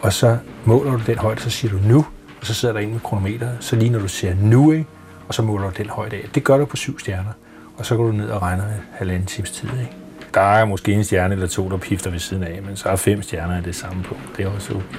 Og 0.00 0.12
så 0.12 0.38
måler 0.64 0.90
du 0.90 1.00
den 1.06 1.18
højde, 1.18 1.40
så 1.40 1.50
siger 1.50 1.72
du 1.72 1.78
nu, 1.88 2.06
og 2.40 2.46
så 2.46 2.54
sidder 2.54 2.74
der 2.74 2.80
en 2.80 2.90
med 2.90 3.00
kronometeret. 3.00 3.56
Så 3.60 3.76
lige 3.76 3.90
når 3.90 3.98
du 3.98 4.08
siger 4.08 4.34
nu, 4.34 4.72
ikke? 4.72 4.86
og 5.28 5.34
så 5.34 5.42
måler 5.42 5.70
du 5.70 5.74
den 5.78 5.88
højde 5.88 6.16
af. 6.16 6.28
Det 6.34 6.44
gør 6.44 6.58
du 6.58 6.64
på 6.64 6.76
syv 6.76 6.98
stjerner. 6.98 7.32
Og 7.76 7.86
så 7.86 7.96
går 7.96 8.06
du 8.06 8.12
ned 8.12 8.30
og 8.30 8.42
regner 8.42 8.64
en 8.64 8.82
halvanden 8.92 9.26
times 9.26 9.50
tid. 9.50 9.68
Ikke? 9.80 9.92
Der 10.34 10.40
er 10.40 10.64
måske 10.64 10.92
en 10.92 11.04
stjerne 11.04 11.34
eller 11.34 11.46
to, 11.46 11.68
der 11.68 11.76
pifter 11.76 12.10
ved 12.10 12.18
siden 12.18 12.42
af, 12.42 12.62
men 12.62 12.76
så 12.76 12.88
er 12.88 12.96
fem 12.96 13.22
stjerner 13.22 13.56
af 13.56 13.62
det 13.62 13.74
samme 13.74 14.02
på. 14.02 14.16
Det 14.36 14.44
er 14.44 14.48
også 14.48 14.74
okay. 14.74 14.98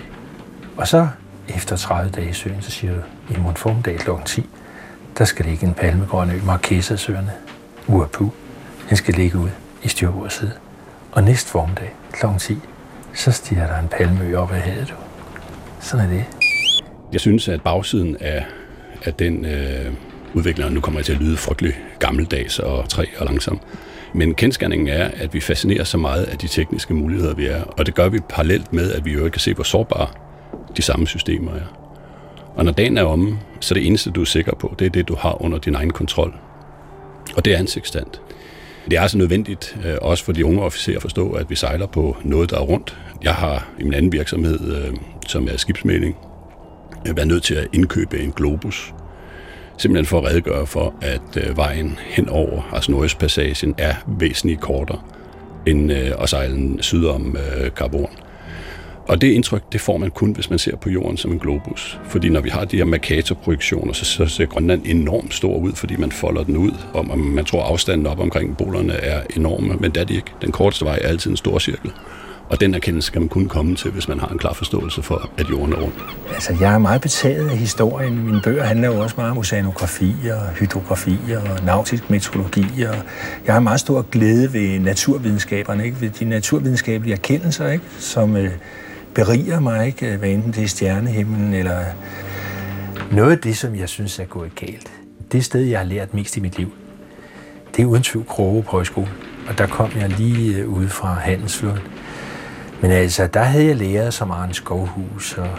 Og 0.78 0.88
så 0.88 1.08
efter 1.50 1.76
30 1.76 2.12
dage 2.12 2.30
i 2.30 2.34
søen, 2.34 2.62
så 2.62 2.72
siger 2.72 2.94
du, 2.94 3.00
i 3.34 3.38
morgen 3.38 3.56
formiddag 3.56 3.98
kl. 3.98 4.10
10, 4.26 4.46
der 5.18 5.26
skal 5.26 5.46
ligge 5.46 5.68
en 5.68 5.74
palmegrøn 5.74 6.30
ø, 6.30 6.40
Marquesasøerne, 6.46 7.32
Uapu. 7.88 8.32
Den 8.90 8.98
skal 8.98 9.14
ligge 9.14 9.38
ud 9.38 9.50
i 9.84 9.88
styrbordsside. 9.88 10.52
Og 11.12 11.24
næste 11.24 11.50
formiddag 11.50 11.96
kl. 12.12 12.26
10, 12.40 12.58
så 13.14 13.32
stiger 13.32 13.68
der 13.68 13.80
en 13.80 13.88
palmeø 13.88 14.38
op 14.38 14.52
ad 14.52 14.60
havet. 14.60 14.88
Du. 14.90 14.94
Sådan 15.80 16.06
er 16.06 16.10
det. 16.10 16.26
Jeg 17.14 17.22
synes, 17.22 17.48
at 17.48 17.62
bagsiden 17.62 18.18
af, 18.20 18.46
af 19.06 19.14
den 19.14 19.46
øh, 19.46 19.94
udvikler, 20.34 20.70
nu 20.70 20.82
kommer 20.82 21.00
jeg 21.00 21.06
til 21.06 21.14
at 21.14 21.20
lyde 21.20 21.38
frygtelig 21.38 21.74
gammeldags 22.00 22.60
og 22.60 22.90
træ 22.90 23.06
og 23.18 23.26
langsom, 23.26 23.60
men 24.14 24.36
kendskærningen 24.36 24.88
er, 24.88 25.10
at 25.14 25.34
vi 25.34 25.40
fascinerer 25.40 25.84
så 25.84 25.98
meget 25.98 26.24
af 26.24 26.38
de 26.38 26.48
tekniske 26.48 26.94
muligheder, 26.94 27.34
vi 27.34 27.48
er, 27.48 27.64
og 27.64 27.86
det 27.86 27.96
gør 27.96 28.10
vi 28.10 28.20
parallelt 28.30 28.74
med, 28.74 28.92
at 28.92 29.06
vi 29.06 29.14
jo 29.14 29.30
kan 29.30 29.40
se, 29.40 29.54
hvor 29.54 29.64
sårbare 29.64 30.08
de 30.78 30.82
samme 30.82 31.08
systemer 31.08 31.52
er. 31.52 31.82
Og 32.56 32.66
når 32.66 32.72
dagen 32.72 32.98
er 32.98 33.04
omme, 33.04 33.40
så 33.60 33.74
det 33.74 33.88
eneste, 33.88 34.12
du 34.12 34.22
er 34.22 34.26
sikker 34.26 34.56
på, 34.56 34.76
det 34.80 34.86
er 34.86 34.90
det, 34.90 35.08
du 35.08 35.16
har 35.16 35.42
under 35.42 35.58
din 35.58 35.76
egen 35.76 35.90
kontrol. 35.90 36.34
Og 37.36 37.46
det 37.46 37.54
er 37.54 37.58
ansigtsstand. 37.58 38.08
Det 38.90 38.98
er 38.98 39.02
altså 39.02 39.18
nødvendigt, 39.18 39.78
øh, 39.86 39.98
også 40.02 40.24
for 40.24 40.32
de 40.32 40.46
unge 40.46 40.62
officerer 40.62 40.96
at 40.96 41.02
forstå, 41.02 41.32
at 41.32 41.50
vi 41.50 41.56
sejler 41.56 41.88
på 41.88 42.18
noget, 42.24 42.50
der 42.50 42.58
er 42.58 42.62
rundt. 42.62 42.98
Jeg 43.24 43.34
har 43.34 43.70
i 43.80 43.84
min 43.84 43.94
anden 43.94 44.12
virksomhed, 44.12 44.76
øh, 44.76 44.94
som 45.28 45.48
er 45.52 45.58
skibsmæling, 45.58 46.16
været 47.06 47.28
nødt 47.28 47.44
til 47.44 47.56
at 47.56 47.68
indkøbe 47.74 48.20
en 48.20 48.32
Globus. 48.32 48.94
Simpelthen 49.78 50.06
for 50.06 50.20
at 50.20 50.26
redegøre 50.26 50.68
for, 50.68 50.94
at 51.02 51.38
øh, 51.38 51.58
vejen 51.58 52.00
henover, 52.06 52.70
altså 52.74 52.92
Nordøstpassagen, 52.92 53.76
er 53.78 53.96
væsentligt 54.08 54.62
kortere 54.62 55.00
end 55.66 55.92
at 55.92 56.30
sejle 56.30 56.84
syd 56.84 57.06
om 57.06 57.38
Carbon. 57.76 58.10
Og 59.08 59.22
det 59.22 59.28
indtryk, 59.28 59.64
det 59.72 59.82
får 59.82 59.98
man 59.98 60.12
kun, 60.12 60.32
hvis 60.32 60.50
man 60.50 60.60
ser 60.60 60.76
på 60.76 60.90
jorden 60.90 61.18
som 61.18 61.32
en 61.32 61.40
globus. 61.40 62.00
Fordi 62.04 62.30
når 62.30 62.42
vi 62.42 62.50
har 62.50 62.66
de 62.66 62.78
her 62.78 62.86
Mercator-projektioner, 62.86 63.94
så, 63.94 64.06
så 64.06 64.26
ser 64.26 64.46
Grønland 64.46 64.82
enormt 64.86 65.34
stor 65.34 65.58
ud, 65.58 65.74
fordi 65.74 65.96
man 65.96 66.12
folder 66.12 66.44
den 66.44 66.58
ud, 66.58 66.72
og 66.94 67.18
man 67.18 67.46
tror 67.46 67.64
afstanden 67.64 68.08
op 68.08 68.20
omkring 68.20 68.58
bolerne 68.58 68.94
er 68.94 69.22
enorme, 69.36 69.74
men 69.80 69.92
det 69.92 70.02
er 70.02 70.06
de 70.06 70.14
ikke. 70.16 70.32
Den 70.42 70.52
korteste 70.52 70.86
vej 70.86 71.00
er 71.02 71.08
altid 71.08 71.32
en 71.32 71.38
stor 71.38 71.60
cirkel. 71.60 71.92
Og 72.52 72.62
den 72.62 72.74
erkendelse 72.74 73.12
kan 73.12 73.22
man 73.22 73.30
kun 73.30 73.48
komme 73.48 73.76
til, 73.76 73.92
hvis 73.92 74.08
man 74.08 74.20
har 74.20 74.28
en 74.28 74.38
klar 74.38 74.54
forståelse 74.54 75.02
for, 75.02 75.30
at 75.38 75.50
jorden 75.50 75.74
er 75.74 75.78
rundt. 75.78 75.96
Altså, 76.34 76.58
jeg 76.62 76.74
er 76.74 76.78
meget 76.78 77.02
betaget 77.02 77.50
af 77.50 77.58
historien. 77.58 78.26
Mine 78.26 78.42
bøger 78.44 78.64
handler 78.64 78.88
jo 78.88 79.00
også 79.00 79.16
meget 79.18 79.32
om 79.32 79.38
oceanografi 79.38 80.16
og 80.32 80.54
hydrografi 80.60 81.18
og 81.36 81.66
nautisk 81.66 82.10
meteorologi. 82.10 82.62
Og 82.82 82.96
jeg 83.46 83.54
har 83.54 83.60
meget 83.60 83.80
stor 83.80 84.02
glæde 84.02 84.54
ved 84.54 84.80
naturvidenskaberne, 84.80 85.86
ikke? 85.86 86.02
ved 86.02 86.10
de 86.10 86.26
naturvidenskabelige 86.26 87.14
erkendelser, 87.14 87.70
ikke? 87.70 87.84
som 88.00 88.36
øh, 88.38 88.52
beriger 89.16 89.60
mig, 89.60 89.88
ikke? 89.88 90.18
hvad 90.18 90.30
enten 90.30 90.52
det 90.52 90.64
er 90.64 90.68
stjernehimlen 90.68 91.54
eller 91.54 91.86
noget 93.12 93.32
af 93.32 93.40
det, 93.40 93.58
som 93.58 93.76
jeg 93.76 93.90
synes 93.90 94.20
er 94.20 94.26
gået 94.26 94.56
galt. 94.56 94.92
Det 95.32 95.46
sted, 95.46 95.62
jeg 95.62 95.80
har 95.80 95.86
lært 95.86 96.14
mest 96.14 96.38
i 96.38 96.40
mit 96.40 96.58
liv, 96.58 96.72
det 97.76 97.82
er 97.82 97.86
uden 97.86 98.04
tvivl 98.04 98.26
Kroge 98.26 98.64
på 98.64 98.72
højskole. 98.72 99.10
Og 99.48 99.58
der 99.58 99.68
kom 99.68 99.90
jeg 99.96 100.10
lige 100.10 100.68
ud 100.68 100.78
ude 100.78 100.90
fra 100.90 101.14
Handelsflåden. 101.14 101.80
Men 102.82 102.92
altså, 102.92 103.28
der 103.28 103.44
havde 103.44 103.66
jeg 103.66 103.76
lærer 103.76 104.10
som 104.10 104.32
Arne 104.32 104.54
Skovhus 104.54 105.38
og, 105.38 105.50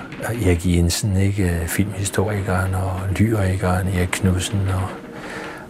Erik 0.45 0.67
Jensen, 0.67 1.17
ikke? 1.17 1.51
Øh, 1.51 1.67
filmhistorikeren 1.67 2.75
og 2.75 3.01
lyrikeren 3.17 3.89
Erik 3.89 4.09
Knudsen. 4.13 4.61
Og, 4.69 4.89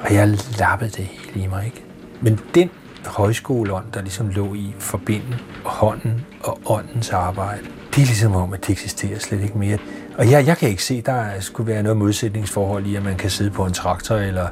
og 0.00 0.14
jeg 0.14 0.28
lappede 0.58 0.90
det 0.90 1.04
hele 1.04 1.44
i 1.44 1.46
mig. 1.46 1.64
Ikke? 1.64 1.82
Men 2.20 2.40
den 2.54 2.70
højskoleånd, 3.06 3.84
der 3.94 4.02
ligesom 4.02 4.28
lå 4.28 4.54
i 4.54 4.74
forbinde 4.78 5.38
hånden 5.64 6.26
og 6.40 6.58
åndens 6.66 7.10
arbejde. 7.10 7.62
Det 7.94 8.02
er 8.02 8.06
ligesom 8.06 8.34
om, 8.34 8.52
at 8.52 8.60
det 8.60 8.70
eksisterer 8.70 9.18
slet 9.18 9.40
ikke 9.40 9.58
mere. 9.58 9.78
Og 10.18 10.30
jeg, 10.30 10.46
jeg 10.46 10.58
kan 10.58 10.68
ikke 10.68 10.84
se, 10.84 11.00
der 11.00 11.24
skulle 11.40 11.72
være 11.72 11.82
noget 11.82 11.96
modsætningsforhold 11.96 12.86
i, 12.86 12.94
at 12.94 13.04
man 13.04 13.16
kan 13.16 13.30
sidde 13.30 13.50
på 13.50 13.66
en 13.66 13.72
traktor, 13.72 14.16
eller 14.16 14.46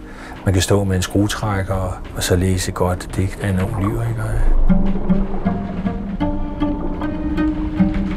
man 0.44 0.54
kan 0.54 0.62
stå 0.62 0.84
med 0.84 0.96
en 0.96 1.02
skruetrækker 1.02 1.74
og, 1.74 1.92
og 2.16 2.22
så 2.22 2.36
læse 2.36 2.72
godt 2.72 3.16
digt 3.16 3.38
af 3.42 3.48
en 3.48 3.56
lyrikere. 3.56 4.40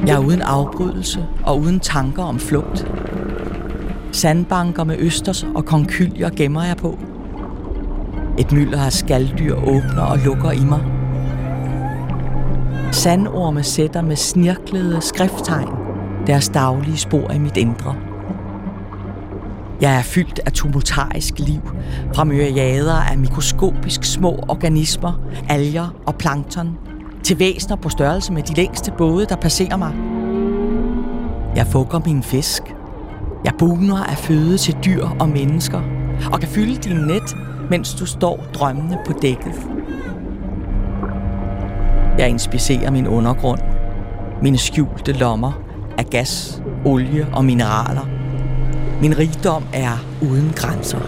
Jeg 0.07 0.15
er 0.15 0.25
uden 0.25 0.41
afbrydelse 0.41 1.25
og 1.43 1.59
uden 1.59 1.79
tanker 1.79 2.23
om 2.23 2.39
flugt. 2.39 2.87
Sandbanker 4.11 4.83
med 4.83 4.97
østers 4.99 5.45
og 5.55 5.65
konkyljer 5.65 6.29
gemmer 6.29 6.63
jeg 6.63 6.77
på– 6.77 6.99
et 8.37 8.51
mylder 8.51 8.85
af 8.85 8.93
skalddyr 8.93 9.55
åbner 9.55 10.01
og 10.01 10.17
lukker 10.17 10.51
i 10.51 10.65
mig. 10.65 10.81
Sandorme 12.91 13.63
sætter 13.63 14.01
med 14.01 14.15
snirklede 14.15 15.01
skrifttegn 15.01 15.69
deres 16.27 16.49
daglige 16.49 16.97
spor 16.97 17.31
i 17.31 17.39
mit 17.39 17.57
indre. 17.57 17.95
Jeg 19.81 19.95
er 19.95 20.01
fyldt 20.01 20.39
af 20.45 20.51
tumultarisk 20.51 21.39
liv, 21.39 21.61
fra 22.15 22.23
myriader 22.23 22.95
af 22.95 23.17
mikroskopisk 23.17 24.03
små 24.03 24.39
organismer, 24.47 25.21
alger 25.49 25.95
og 26.05 26.15
plankton, 26.15 26.77
til 27.23 27.39
væsner 27.39 27.75
på 27.75 27.89
størrelse 27.89 28.33
med 28.33 28.43
de 28.43 28.53
længste 28.53 28.91
både, 28.97 29.25
der 29.25 29.35
passerer 29.35 29.77
mig. 29.77 29.93
Jeg 31.55 31.67
fugger 31.67 32.01
min 32.05 32.23
fisk. 32.23 32.63
Jeg 33.45 33.53
buner 33.59 34.03
af 34.03 34.17
føde 34.17 34.57
til 34.57 34.77
dyr 34.85 35.07
og 35.19 35.29
mennesker, 35.29 35.81
og 36.31 36.39
kan 36.39 36.49
fylde 36.49 36.75
din 36.75 36.97
net 36.97 37.35
mens 37.73 37.93
du 37.93 38.05
står 38.05 38.45
drømmende 38.53 38.97
på 39.05 39.13
dækket. 39.21 39.53
Jeg 42.17 42.29
inspicerer 42.29 42.91
min 42.91 43.07
undergrund, 43.07 43.59
mine 44.41 44.57
skjulte 44.57 45.11
lommer 45.11 45.51
af 45.97 46.05
gas, 46.05 46.61
olie 46.85 47.27
og 47.33 47.45
mineraler. 47.45 48.07
Min 49.01 49.17
rigdom 49.17 49.63
er 49.73 50.05
uden 50.21 50.53
grænser. 50.55 50.99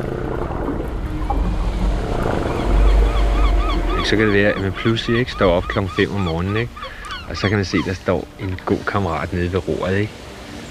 Så 4.06 4.16
kan 4.16 4.26
det 4.26 4.34
være, 4.34 4.52
at 4.52 4.62
man 4.62 4.72
pludselig 4.72 5.20
ikke 5.20 5.32
står 5.32 5.52
op 5.52 5.64
klokken 5.64 5.92
5 5.96 6.16
om 6.16 6.22
morgenen, 6.22 6.58
ikke? 6.58 6.72
og 7.30 7.38
så 7.38 7.50
kan 7.50 7.58
man 7.58 7.66
se, 7.66 7.78
at 7.78 7.86
der 7.86 7.94
står 7.94 8.28
en 8.40 8.60
god 8.66 8.80
kammerat 8.88 9.34
nede 9.34 9.54
ved 9.54 9.68
roret, 9.68 9.98
ikke? 9.98 10.14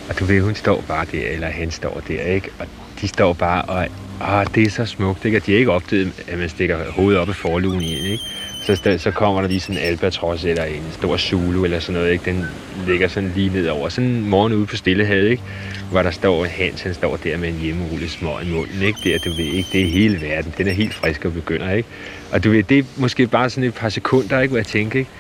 og 0.09 0.18
du 0.18 0.24
ved, 0.24 0.40
hun 0.40 0.54
står 0.54 0.85
bare 0.88 1.07
der, 1.12 1.28
eller 1.28 1.48
han 1.48 1.70
står 1.70 2.02
der, 2.09 2.22
ikke? 2.22 2.50
og 2.59 2.66
de 3.00 3.09
står 3.09 3.33
bare 3.33 3.62
og 3.62 3.88
Ah, 4.20 4.46
det 4.55 4.62
er 4.62 4.70
så 4.70 4.87
smukt, 4.87 5.24
ikke? 5.24 5.37
at 5.37 5.46
de 5.46 5.53
ikke 5.53 5.72
opdaget, 5.72 6.12
at 6.29 6.38
man 6.38 6.48
stikker 6.48 6.90
hovedet 6.90 7.20
op 7.20 7.29
i 7.29 7.33
forlugen 7.33 7.83
i 7.83 7.94
ikke? 7.94 8.22
så, 8.64 8.96
så 8.98 9.11
kommer 9.11 9.40
der 9.40 9.48
lige 9.48 9.61
sådan 9.61 9.77
en 9.77 9.83
albatros 9.83 10.44
eller 10.44 10.64
en 10.64 10.83
stor 10.92 11.16
zulu 11.16 11.64
eller 11.64 11.81
sådan 11.81 12.00
noget, 12.00 12.12
ikke? 12.12 12.24
Den 12.24 12.44
ligger 12.87 13.09
sådan 13.09 13.33
lige 13.37 13.48
nedover. 13.48 13.88
Sådan 13.88 14.11
en 14.11 14.29
morgen 14.29 14.53
ude 14.53 14.66
på 14.66 14.77
Stillehavet, 14.77 15.31
ikke? 15.31 15.42
Hvor 15.90 16.03
der 16.03 16.11
står 16.11 16.44
Hans, 16.44 16.83
han 16.83 16.94
står 16.94 17.16
der 17.16 17.37
med 17.37 17.48
en 17.48 17.55
hjemmerulle 17.55 18.09
små 18.09 18.38
i 18.38 18.50
munden, 18.50 18.83
ikke? 18.83 18.98
Der, 19.05 19.18
du 19.18 19.31
ved 19.31 19.44
ikke, 19.44 19.68
det 19.72 19.81
er 19.83 19.87
hele 19.87 20.20
verden. 20.20 20.55
Den 20.59 20.68
er 20.68 20.72
helt 20.72 20.94
frisk 20.94 21.24
og 21.24 21.33
begynder, 21.33 21.70
ikke? 21.70 21.88
Og 22.33 22.44
du 22.44 22.50
ved, 22.50 22.62
det 22.62 22.79
er 22.79 22.83
måske 22.96 23.27
bare 23.27 23.50
sådan 23.50 23.68
et 23.68 23.74
par 23.74 23.88
sekunder, 23.88 24.40
ikke? 24.40 24.50
Hvor 24.50 24.59
jeg 24.59 24.66
tænker, 24.66 24.98
ikke? 24.98 25.11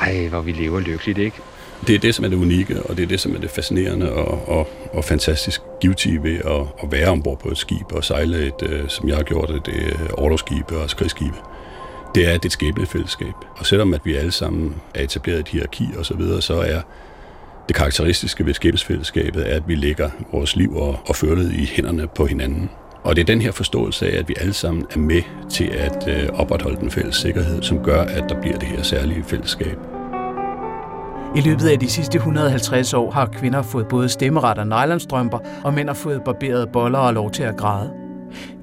Ej, 0.00 0.26
hvor 0.26 0.40
vi 0.40 0.52
lever 0.52 0.80
lykkeligt, 0.80 1.18
ikke? 1.18 1.36
Det 1.86 1.94
er 1.94 1.98
det, 1.98 2.14
som 2.14 2.24
er 2.24 2.28
det 2.28 2.36
unikke, 2.36 2.82
og 2.82 2.96
det 2.96 3.02
er 3.02 3.06
det, 3.06 3.20
som 3.20 3.34
er 3.34 3.40
det 3.40 3.50
fascinerende 3.50 4.12
og, 4.12 4.48
og, 4.48 4.70
og 4.96 5.04
fantastisk 5.04 5.60
givtige 5.80 6.22
ved 6.22 6.38
at, 6.38 6.66
at 6.82 6.92
være 6.92 7.08
ombord 7.08 7.38
på 7.38 7.48
et 7.48 7.58
skib 7.58 7.92
og 7.92 8.04
sejle 8.04 8.46
et, 8.46 8.62
øh, 8.62 8.88
som 8.88 9.08
jeg 9.08 9.16
har 9.16 9.22
gjort 9.22 9.48
det, 9.48 9.66
det 9.66 10.10
overlovsskibe 10.12 10.78
og 10.78 10.90
skridsskibe. 10.90 11.36
Det 12.14 12.28
er 12.28 12.34
et 12.34 12.52
skæbnefællesskab. 12.52 13.34
Og 13.56 13.66
selvom 13.66 13.94
at 13.94 14.00
vi 14.04 14.14
alle 14.14 14.32
sammen 14.32 14.74
er 14.94 15.02
etableret 15.02 15.38
et 15.38 15.48
hierarki 15.48 15.88
og 15.98 16.06
så 16.06 16.14
videre, 16.14 16.42
så 16.42 16.54
er 16.54 16.80
det 17.68 17.76
karakteristiske 17.76 18.46
ved 18.46 18.54
skæbnesfællesskabet, 18.54 19.52
er, 19.52 19.56
at 19.56 19.68
vi 19.68 19.74
lægger 19.74 20.10
vores 20.32 20.56
liv 20.56 20.76
og, 20.76 21.00
og 21.06 21.16
følet 21.16 21.52
i 21.52 21.64
hænderne 21.64 22.06
på 22.06 22.26
hinanden. 22.26 22.70
Og 23.02 23.16
det 23.16 23.22
er 23.22 23.26
den 23.26 23.40
her 23.40 23.52
forståelse 23.52 24.10
af, 24.10 24.18
at 24.18 24.28
vi 24.28 24.34
alle 24.40 24.52
sammen 24.52 24.86
er 24.90 24.98
med 24.98 25.22
til 25.50 25.64
at 25.64 26.08
øh, 26.08 26.28
opretholde 26.32 26.80
den 26.80 26.90
fælles 26.90 27.16
sikkerhed, 27.16 27.62
som 27.62 27.84
gør, 27.84 28.00
at 28.00 28.24
der 28.28 28.40
bliver 28.40 28.58
det 28.58 28.68
her 28.68 28.82
særlige 28.82 29.24
fællesskab. 29.24 29.93
I 31.36 31.40
løbet 31.40 31.68
af 31.68 31.78
de 31.78 31.90
sidste 31.90 32.16
150 32.16 32.94
år 32.94 33.10
har 33.10 33.26
kvinder 33.26 33.62
fået 33.62 33.88
både 33.88 34.08
stemmeret 34.08 34.58
og 34.58 34.66
nylonstrømper, 34.66 35.38
og 35.64 35.74
mænd 35.74 35.88
har 35.88 35.94
fået 35.94 36.22
barberede 36.24 36.66
boller 36.66 36.98
og 36.98 37.14
lov 37.14 37.30
til 37.30 37.42
at 37.42 37.56
græde. 37.56 37.92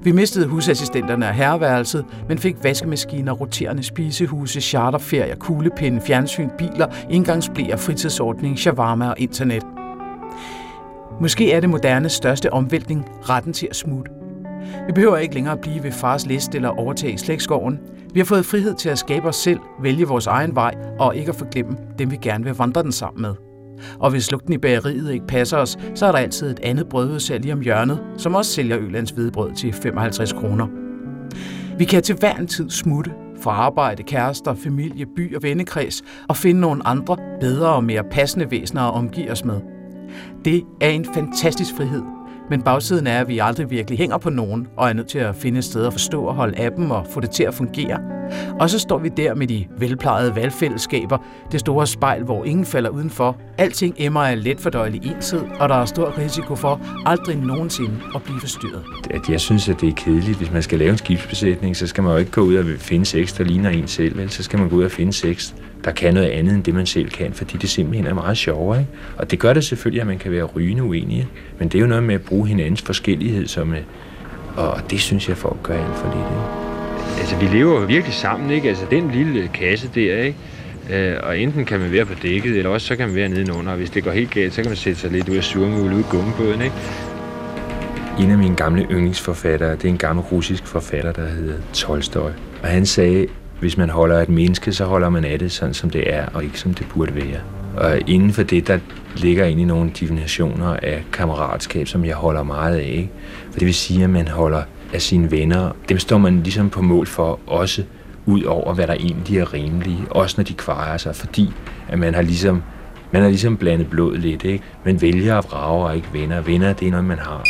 Vi 0.02 0.12
mistede 0.12 0.46
husassistenterne 0.46 1.28
af 1.28 1.34
herreværelset, 1.34 2.04
men 2.28 2.38
fik 2.38 2.56
vaskemaskiner, 2.62 3.32
roterende 3.32 3.82
spisehuse, 3.82 4.60
charterferier, 4.60 5.36
kuglepinde, 5.36 6.00
fjernsyn, 6.00 6.48
biler, 6.58 6.86
indgangsblæer, 7.10 7.76
fritidsordning, 7.76 8.58
shawarma 8.58 9.08
og 9.08 9.14
internet. 9.18 9.64
Måske 11.20 11.52
er 11.52 11.60
det 11.60 11.70
moderne 11.70 12.08
største 12.08 12.52
omvæltning 12.52 13.08
retten 13.28 13.52
til 13.52 13.68
at 13.70 13.76
smutte. 13.76 14.12
Vi 14.86 14.92
behøver 14.92 15.16
ikke 15.16 15.34
længere 15.34 15.56
blive 15.56 15.82
ved 15.82 15.92
fars 15.92 16.26
liste 16.26 16.56
eller 16.56 16.68
overtage 16.68 17.18
slægtsgården. 17.18 17.80
Vi 18.14 18.20
har 18.20 18.24
fået 18.24 18.46
frihed 18.46 18.74
til 18.74 18.88
at 18.88 18.98
skabe 18.98 19.28
os 19.28 19.36
selv, 19.36 19.60
vælge 19.82 20.06
vores 20.06 20.26
egen 20.26 20.54
vej 20.54 20.74
og 20.98 21.16
ikke 21.16 21.28
at 21.28 21.36
forglemme 21.36 21.76
dem, 21.98 22.10
vi 22.10 22.16
gerne 22.16 22.44
vil 22.44 22.54
vandre 22.54 22.82
den 22.82 22.92
sammen 22.92 23.22
med. 23.22 23.34
Og 23.98 24.10
hvis 24.10 24.30
lugten 24.30 24.52
i 24.52 24.58
bageriet 24.58 25.12
ikke 25.12 25.26
passer 25.26 25.58
os, 25.58 25.78
så 25.94 26.06
er 26.06 26.12
der 26.12 26.18
altid 26.18 26.50
et 26.50 26.60
andet 26.60 26.88
brødudsalg 26.88 27.42
lige 27.42 27.52
om 27.52 27.60
hjørnet, 27.60 28.02
som 28.16 28.34
også 28.34 28.52
sælger 28.52 28.78
Ølands 28.78 29.10
hvidebrød 29.10 29.52
til 29.52 29.72
55 29.72 30.32
kroner. 30.32 30.66
Vi 31.78 31.84
kan 31.84 32.02
til 32.02 32.16
hver 32.16 32.34
en 32.34 32.46
tid 32.46 32.70
smutte 32.70 33.10
fra 33.42 33.50
arbejde, 33.50 34.02
kærester, 34.02 34.54
familie, 34.54 35.06
by 35.16 35.36
og 35.36 35.42
vennekreds 35.42 36.02
og 36.28 36.36
finde 36.36 36.60
nogle 36.60 36.86
andre, 36.86 37.16
bedre 37.40 37.68
og 37.68 37.84
mere 37.84 38.04
passende 38.10 38.50
væsener 38.50 38.82
at 38.82 38.94
omgive 38.94 39.30
os 39.30 39.44
med. 39.44 39.60
Det 40.44 40.62
er 40.80 40.88
en 40.88 41.06
fantastisk 41.14 41.76
frihed, 41.76 42.02
men 42.50 42.62
bagsiden 42.62 43.06
er, 43.06 43.20
at 43.20 43.28
vi 43.28 43.38
aldrig 43.38 43.70
virkelig 43.70 43.98
hænger 43.98 44.18
på 44.18 44.30
nogen, 44.30 44.66
og 44.76 44.88
er 44.88 44.92
nødt 44.92 45.06
til 45.06 45.18
at 45.18 45.36
finde 45.36 45.58
et 45.58 45.64
sted 45.64 45.86
at 45.86 45.92
forstå 45.92 46.22
og 46.22 46.34
holde 46.34 46.58
af 46.58 46.72
dem 46.72 46.90
og 46.90 47.06
få 47.10 47.20
det 47.20 47.30
til 47.30 47.42
at 47.44 47.54
fungere. 47.54 47.98
Og 48.60 48.70
så 48.70 48.78
står 48.78 48.98
vi 48.98 49.08
der 49.08 49.34
med 49.34 49.46
de 49.46 49.66
velplejede 49.78 50.36
valgfællesskaber, 50.36 51.18
det 51.52 51.60
store 51.60 51.86
spejl, 51.86 52.22
hvor 52.22 52.44
ingen 52.44 52.64
falder 52.64 52.90
udenfor. 52.90 53.36
Alting 53.58 53.94
emmer 53.98 54.20
af 54.20 54.44
let 54.44 54.60
fordøjelig 54.60 55.00
ensid, 55.04 55.40
og 55.60 55.68
der 55.68 55.74
er 55.74 55.84
stor 55.84 56.18
risiko 56.18 56.54
for 56.54 56.80
aldrig 57.06 57.36
nogensinde 57.36 57.94
at 58.14 58.22
blive 58.22 58.40
forstyrret. 58.40 58.82
At 59.10 59.28
jeg 59.28 59.40
synes, 59.40 59.68
at 59.68 59.80
det 59.80 59.88
er 59.88 59.94
kedeligt. 59.94 60.38
Hvis 60.38 60.52
man 60.52 60.62
skal 60.62 60.78
lave 60.78 60.90
en 60.90 60.98
skibsbesætning, 60.98 61.76
så 61.76 61.86
skal 61.86 62.02
man 62.02 62.12
jo 62.12 62.18
ikke 62.18 62.30
gå 62.30 62.40
ud 62.40 62.54
og 62.54 62.64
finde 62.78 63.06
sex, 63.06 63.36
der 63.36 63.44
ligner 63.44 63.70
en 63.70 63.88
selv. 63.88 64.18
Vel? 64.18 64.30
Så 64.30 64.42
skal 64.42 64.58
man 64.58 64.68
gå 64.68 64.76
ud 64.76 64.84
og 64.84 64.90
finde 64.90 65.12
sex, 65.12 65.54
der 65.84 65.90
kan 65.90 66.14
noget 66.14 66.28
andet 66.28 66.54
end 66.54 66.64
det, 66.64 66.74
man 66.74 66.86
selv 66.86 67.10
kan, 67.10 67.32
fordi 67.32 67.56
det 67.56 67.70
simpelthen 67.70 68.06
er 68.06 68.14
meget 68.14 68.36
sjovere. 68.36 68.78
Ikke? 68.78 68.90
Og 69.16 69.30
det 69.30 69.38
gør 69.38 69.52
det 69.52 69.64
selvfølgelig, 69.64 70.00
at 70.00 70.06
man 70.06 70.18
kan 70.18 70.32
være 70.32 70.44
rygende 70.44 70.82
uenige, 70.82 71.28
men 71.58 71.68
det 71.68 71.78
er 71.78 71.82
jo 71.82 71.86
noget 71.86 72.04
med 72.04 72.14
at 72.14 72.22
bruge 72.22 72.48
hinandens 72.48 72.82
forskellighed, 72.82 73.46
som, 73.46 73.74
og 74.56 74.80
det 74.90 75.00
synes 75.00 75.28
jeg, 75.28 75.36
folk 75.36 75.62
gør 75.62 75.74
alt 75.74 75.96
for 75.96 76.06
lidt. 76.06 76.16
Ikke? 76.16 76.72
Altså, 77.20 77.36
vi 77.36 77.58
lever 77.58 77.80
jo 77.80 77.86
virkelig 77.86 78.14
sammen, 78.14 78.50
ikke? 78.50 78.68
Altså, 78.68 78.84
den 78.90 79.10
lille 79.10 79.50
kasse 79.54 79.90
der, 79.94 80.22
ikke? 80.22 80.38
Øh, 80.90 81.16
og 81.22 81.38
enten 81.38 81.64
kan 81.64 81.80
man 81.80 81.92
være 81.92 82.04
på 82.04 82.14
dækket, 82.22 82.56
eller 82.56 82.70
også 82.70 82.86
så 82.86 82.96
kan 82.96 83.06
man 83.06 83.16
være 83.16 83.28
nedenunder, 83.28 83.72
og 83.72 83.78
hvis 83.78 83.90
det 83.90 84.04
går 84.04 84.10
helt 84.10 84.30
galt, 84.30 84.54
så 84.54 84.62
kan 84.62 84.70
man 84.70 84.76
sætte 84.76 85.00
sig 85.00 85.10
lidt 85.10 85.28
ud 85.28 85.36
af 85.36 85.44
surmule 85.44 85.94
ud 85.96 86.00
i 86.00 86.04
gummibåden, 86.10 86.62
ikke? 86.62 86.74
En 88.20 88.30
af 88.30 88.38
mine 88.38 88.56
gamle 88.56 88.86
yndlingsforfattere, 88.90 89.72
det 89.72 89.84
er 89.84 89.88
en 89.88 89.98
gammel 89.98 90.24
russisk 90.24 90.66
forfatter, 90.66 91.12
der 91.12 91.26
hedder 91.26 91.54
Tolstoy. 91.72 92.30
Og 92.62 92.68
han 92.68 92.86
sagde, 92.86 93.26
hvis 93.62 93.76
man 93.76 93.90
holder 93.90 94.22
et 94.22 94.28
menneske, 94.28 94.72
så 94.72 94.84
holder 94.84 95.08
man 95.08 95.24
af 95.24 95.38
det 95.38 95.52
sådan, 95.52 95.74
som 95.74 95.90
det 95.90 96.14
er, 96.14 96.26
og 96.34 96.44
ikke 96.44 96.58
som 96.58 96.74
det 96.74 96.86
burde 96.94 97.14
være. 97.14 97.40
Og 97.76 97.98
inden 98.06 98.32
for 98.32 98.42
det, 98.42 98.68
der 98.68 98.78
ligger 99.16 99.44
ind 99.44 99.60
i 99.60 99.64
nogle 99.64 99.90
definitioner 99.90 100.76
af 100.82 101.04
kammeratskab, 101.12 101.88
som 101.88 102.04
jeg 102.04 102.14
holder 102.14 102.42
meget 102.42 102.76
af. 102.76 102.92
Ikke? 102.96 103.10
For 103.50 103.58
det 103.58 103.66
vil 103.66 103.74
sige, 103.74 104.04
at 104.04 104.10
man 104.10 104.28
holder 104.28 104.62
af 104.92 105.02
sine 105.02 105.30
venner. 105.30 105.70
Dem 105.88 105.98
står 105.98 106.18
man 106.18 106.42
ligesom 106.42 106.70
på 106.70 106.82
mål 106.82 107.06
for 107.06 107.40
også 107.46 107.82
ud 108.26 108.42
over, 108.42 108.74
hvad 108.74 108.86
der 108.86 108.94
egentlig 108.94 109.38
er 109.38 109.54
rimelige, 109.54 109.98
Også 110.10 110.34
når 110.38 110.44
de 110.44 110.54
kvarer 110.54 110.96
sig, 110.96 111.16
fordi 111.16 111.52
at 111.88 111.98
man 111.98 112.14
har 112.14 112.22
ligesom 112.22 112.62
man 113.12 113.22
har 113.22 113.28
ligesom 113.28 113.56
blandet 113.56 113.90
blod 113.90 114.16
lidt, 114.16 114.44
ikke? 114.44 114.64
Man 114.84 115.00
vælger 115.02 115.38
at 115.38 115.44
vrage 115.44 115.86
og 115.86 115.96
ikke 115.96 116.08
venner. 116.12 116.40
Venner, 116.40 116.72
det 116.72 116.86
er 116.86 116.90
noget, 116.90 117.06
man 117.06 117.18
har. 117.18 117.44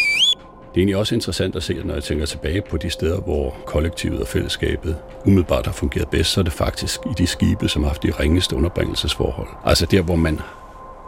Det 0.73 0.79
er 0.79 0.81
egentlig 0.81 0.97
også 0.97 1.15
interessant 1.15 1.57
at 1.57 1.63
se, 1.63 1.75
når 1.85 1.95
jeg 1.95 2.03
tænker 2.03 2.27
tilbage 2.27 2.63
på 2.63 2.77
de 2.77 2.91
steder, 2.91 3.21
hvor 3.21 3.57
kollektivet 3.67 4.21
og 4.21 4.29
fællesskabet 4.29 4.97
umiddelbart 5.25 5.67
har 5.67 5.73
fungeret 5.73 6.09
bedst, 6.09 6.31
så 6.31 6.41
er 6.41 6.45
det 6.45 6.53
faktisk 6.53 7.01
i 7.07 7.15
de 7.19 7.27
skibe, 7.27 7.69
som 7.69 7.83
har 7.83 7.89
haft 7.89 8.03
de 8.03 8.11
ringeste 8.11 8.57
underbringelsesforhold. 8.57 9.49
Altså 9.65 9.87
der, 9.87 10.03
hvor 10.03 10.17
man 10.17 10.41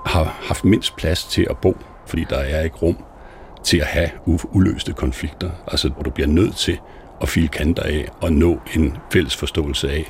har 0.07 0.38
haft 0.42 0.64
mindst 0.64 0.96
plads 0.96 1.24
til 1.24 1.46
at 1.50 1.59
bo, 1.59 1.77
fordi 2.07 2.24
der 2.31 2.37
er 2.37 2.62
ikke 2.62 2.77
rum 2.77 3.05
til 3.64 3.79
at 3.79 3.87
have 3.87 4.11
uløste 4.27 4.92
konflikter. 4.92 5.50
Altså 5.66 5.88
hvor 5.88 6.03
du 6.03 6.11
bliver 6.11 6.29
nødt 6.29 6.57
til 6.57 6.79
at 7.22 7.29
file 7.29 7.48
kanter 7.48 7.83
af 7.83 8.09
og 8.20 8.33
nå 8.33 8.61
en 8.77 8.96
fælles 9.12 9.37
forståelse 9.37 9.90
af, 9.90 10.05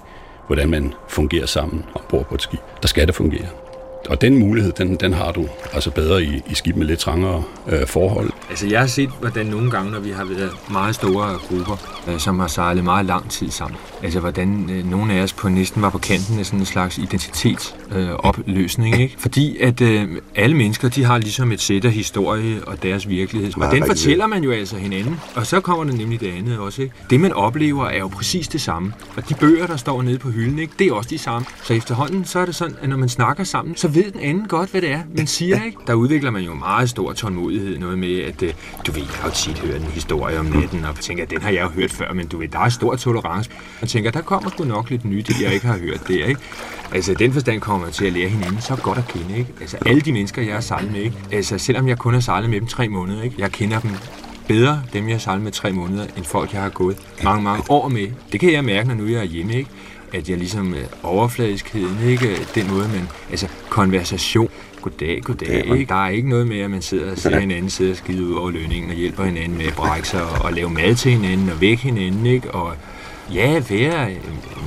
hvordan 0.47 0.71
man 0.71 0.93
fungerer 1.09 1.47
sammen 1.47 1.85
ombord 1.95 2.27
på 2.27 2.35
et 2.35 2.43
skib. 2.43 2.61
Der 2.83 2.89
skal 2.89 3.07
det 3.07 3.15
fungere. 3.15 3.64
Og 4.09 4.21
den 4.21 4.39
mulighed, 4.39 4.73
den, 4.73 4.97
den 4.97 5.13
har 5.13 5.33
du 5.33 5.49
altså 5.73 5.91
bedre 5.91 6.23
i, 6.23 6.43
i 6.51 6.55
skib 6.55 6.77
med 6.77 6.87
lidt 6.87 7.01
trangere 7.01 7.43
øh, 7.69 7.87
forhold. 7.87 8.31
Altså 8.51 8.67
jeg 8.67 8.81
har 8.81 8.87
set, 8.87 9.11
hvordan 9.21 9.47
nogle 9.47 9.71
gange, 9.71 9.91
når 9.93 10.01
vi 10.01 10.11
har 10.11 10.25
været 10.25 10.51
meget 10.71 10.95
store 10.95 11.39
grupper, 11.49 12.01
øh, 12.09 12.19
som 12.19 12.39
har 12.39 12.47
sejlet 12.47 12.85
meget 12.85 13.07
lang 13.07 13.31
tid 13.31 13.51
sammen, 13.51 13.79
altså 14.03 14.21
hvordan 14.21 14.71
øh, 14.71 14.91
nogle 14.91 15.13
af 15.13 15.23
os 15.23 15.33
på 15.33 15.49
næsten 15.49 15.83
var 15.83 15.91
på 15.91 15.99
kanten 15.99 16.39
af 16.39 16.47
sådan 16.47 16.61
en 16.61 16.67
slags 16.67 16.99
identitetsopløsning, 16.99 18.95
øh, 18.95 19.01
ikke? 19.01 19.17
Fordi 19.19 19.59
at 19.59 19.81
øh, 19.81 20.09
alle 20.35 20.57
mennesker, 20.57 20.89
de 20.89 21.05
har 21.05 21.19
ligesom 21.19 21.53
et 21.53 21.61
sæt 21.61 21.85
af 21.85 21.91
historie 21.91 22.65
og 22.67 22.83
deres 22.83 23.09
virkelighed, 23.09 23.53
og 23.57 23.73
den 23.73 23.87
fortæller 23.87 24.27
man 24.27 24.45
jo 24.45 24.51
altså 24.51 24.77
hinanden. 24.77 25.21
Og 25.35 25.47
så 25.47 25.61
kommer 25.61 25.85
der 25.85 25.93
nemlig 25.93 26.21
det 26.21 26.33
andet 26.39 26.59
også, 26.59 26.83
ikke? 26.83 26.95
Det 27.11 27.21
man 27.21 27.33
oplever 27.33 27.87
er 27.87 27.99
jo 27.99 28.09
præcis 28.09 28.49
det 28.49 28.61
samme. 28.61 28.93
Og 29.17 29.29
de 29.29 29.35
bøger, 29.35 29.67
der 29.67 29.77
står 29.77 30.03
nede 30.03 30.19
på 30.19 30.31
hylden, 30.31 30.59
ikke? 30.59 30.73
Det 30.79 30.87
er 30.87 30.93
også 30.93 31.11
de 31.11 31.19
samme. 31.19 31.47
Så 31.63 31.75
efterhånden, 31.75 32.25
så 32.25 32.39
er 32.39 32.45
det 32.45 32.55
sådan, 32.55 32.77
at 32.83 32.89
når 32.89 32.97
man 32.97 33.09
snakker 33.09 33.45
sammen, 33.45 33.77
så 33.77 33.89
ved 33.95 34.11
den 34.11 34.21
anden 34.21 34.49
godt, 34.49 34.71
hvad 34.71 34.81
det 34.81 34.91
er, 34.91 35.01
man 35.17 35.27
siger, 35.27 35.65
ikke? 35.65 35.79
Der 35.87 35.95
udvikler 35.95 36.31
man 36.31 36.43
jo 36.43 36.55
meget 36.55 36.91
stor 36.91 37.13
tålmodighed, 37.13 37.79
noget 37.79 37.99
med, 37.99 38.19
at 38.19 38.43
øh, 38.43 38.55
du 38.87 38.93
ved, 38.93 39.03
jeg 39.03 39.11
har 39.11 39.29
jo 39.29 39.35
tit 39.35 39.59
hørt 39.59 39.81
en 39.81 39.87
historie 39.87 40.39
om 40.39 40.47
natten, 40.47 40.85
og 40.85 40.97
tænker, 40.97 41.23
at 41.23 41.31
den 41.31 41.43
har 41.43 41.51
jeg 41.51 41.63
jo 41.63 41.69
hørt 41.69 41.91
før, 41.91 42.13
men 42.13 42.27
du 42.27 42.39
ved, 42.39 42.49
der 42.49 42.59
er 42.59 42.69
stor 42.69 42.97
tolerance. 42.97 43.51
Man 43.81 43.89
tænker, 43.89 44.11
der 44.11 44.21
kommer 44.21 44.51
sgu 44.51 44.65
nok 44.65 44.91
lidt 44.91 45.05
nyt, 45.05 45.41
jeg 45.43 45.55
ikke 45.55 45.67
har 45.67 45.79
hørt 45.79 46.09
der, 46.09 46.27
ikke? 46.27 46.41
Altså, 46.93 47.15
den 47.15 47.33
forstand 47.33 47.61
kommer 47.61 47.91
til 47.91 48.07
at 48.07 48.13
lære 48.13 48.29
hinanden 48.29 48.61
så 48.61 48.77
godt 48.77 48.99
at 48.99 49.09
kende, 49.09 49.39
ikke? 49.39 49.53
Altså, 49.61 49.77
alle 49.87 50.01
de 50.01 50.13
mennesker, 50.13 50.43
jeg 50.43 50.55
har 50.55 50.61
sejlet 50.61 50.93
med, 50.93 51.01
ikke? 51.01 51.17
Altså, 51.33 51.59
selvom 51.59 51.89
jeg 51.89 51.99
kun 51.99 52.15
har 52.15 52.21
sejlet 52.21 52.51
med 52.51 52.61
dem 52.61 52.67
tre 52.67 52.89
måneder, 52.89 53.23
ikke? 53.23 53.37
Jeg 53.39 53.53
kender 53.53 53.81
dem 53.81 53.91
bedre, 54.49 54.83
dem 54.93 55.09
jeg 55.09 55.15
har 55.15 55.21
sejlet 55.21 55.45
med 55.45 55.53
tre 55.53 55.73
måneder, 55.73 56.07
end 56.17 56.25
folk, 56.25 56.53
jeg 56.53 56.63
har 56.63 56.69
gået 56.69 56.97
mange, 57.25 57.43
mange 57.43 57.65
år 57.69 57.89
med. 57.89 58.09
Det 58.33 58.41
kan 58.41 58.53
jeg 58.53 58.65
mærke, 58.65 58.89
når 58.89 58.95
nu 58.95 59.07
jeg 59.07 59.21
er 59.21 59.25
hjemme, 59.25 59.55
ikke? 59.55 59.71
at 60.15 60.29
jeg 60.29 60.39
ligesom 60.39 60.75
øh, 60.75 60.85
overfladiskheden, 61.03 61.99
ikke? 62.09 62.47
Den 62.55 62.71
måde, 62.71 62.89
man, 62.89 63.09
altså 63.31 63.49
konversation, 63.75 64.49
goddag, 64.83 65.23
goddag, 65.23 65.65
ikke? 65.73 65.87
Der 65.89 66.05
er 66.05 66.09
ikke 66.09 66.29
noget 66.29 66.47
med, 66.47 66.61
at 66.61 66.71
man 66.71 66.83
sidder 66.83 67.11
og 67.11 67.19
ser 67.19 67.41
hinanden 67.41 67.71
sidde 67.71 67.91
og 67.91 67.97
skide 67.97 68.25
ud 68.25 68.35
over 68.35 68.51
lønningen 68.51 68.91
og 68.91 68.97
hjælper 68.97 69.25
hinanden 69.25 69.59
med 69.59 69.67
at 69.67 69.75
brække 69.75 70.09
sig 70.09 70.23
og, 70.23 70.45
og 70.45 70.53
lave 70.53 70.71
mad 70.71 70.95
til 70.95 71.13
hinanden 71.13 71.49
og 71.49 71.61
vække 71.61 71.83
hinanden, 71.83 72.27
ikke? 72.27 72.51
Og 72.51 72.75
ja, 73.35 73.63
være 73.71 74.11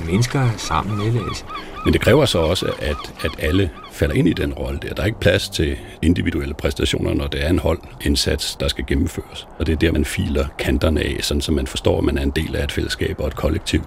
mennesker 0.05 0.49
sammen 0.57 0.97
med 0.97 1.21
altså. 1.27 1.43
Men 1.85 1.93
det 1.93 2.01
kræver 2.01 2.25
så 2.25 2.39
også, 2.39 2.65
at, 2.79 2.97
at 3.21 3.31
alle 3.39 3.69
falder 3.91 4.15
ind 4.15 4.27
i 4.27 4.33
den 4.33 4.53
rolle 4.53 4.79
der. 4.81 4.93
Der 4.93 5.01
er 5.01 5.05
ikke 5.05 5.19
plads 5.19 5.49
til 5.49 5.77
individuelle 6.01 6.53
præstationer, 6.53 7.13
når 7.13 7.27
det 7.27 7.45
er 7.45 7.49
en 7.49 7.59
holdindsats, 7.59 8.55
der 8.55 8.67
skal 8.67 8.85
gennemføres. 8.87 9.47
Og 9.59 9.65
det 9.67 9.73
er 9.73 9.77
der, 9.77 9.91
man 9.91 10.05
filer 10.05 10.45
kanterne 10.59 11.01
af, 11.01 11.17
sådan 11.21 11.41
så 11.41 11.51
man 11.51 11.67
forstår, 11.67 11.97
at 11.97 12.03
man 12.03 12.17
er 12.17 12.23
en 12.23 12.31
del 12.31 12.55
af 12.55 12.63
et 12.63 12.71
fællesskab 12.71 13.19
og 13.19 13.27
et 13.27 13.35
kollektiv 13.35 13.81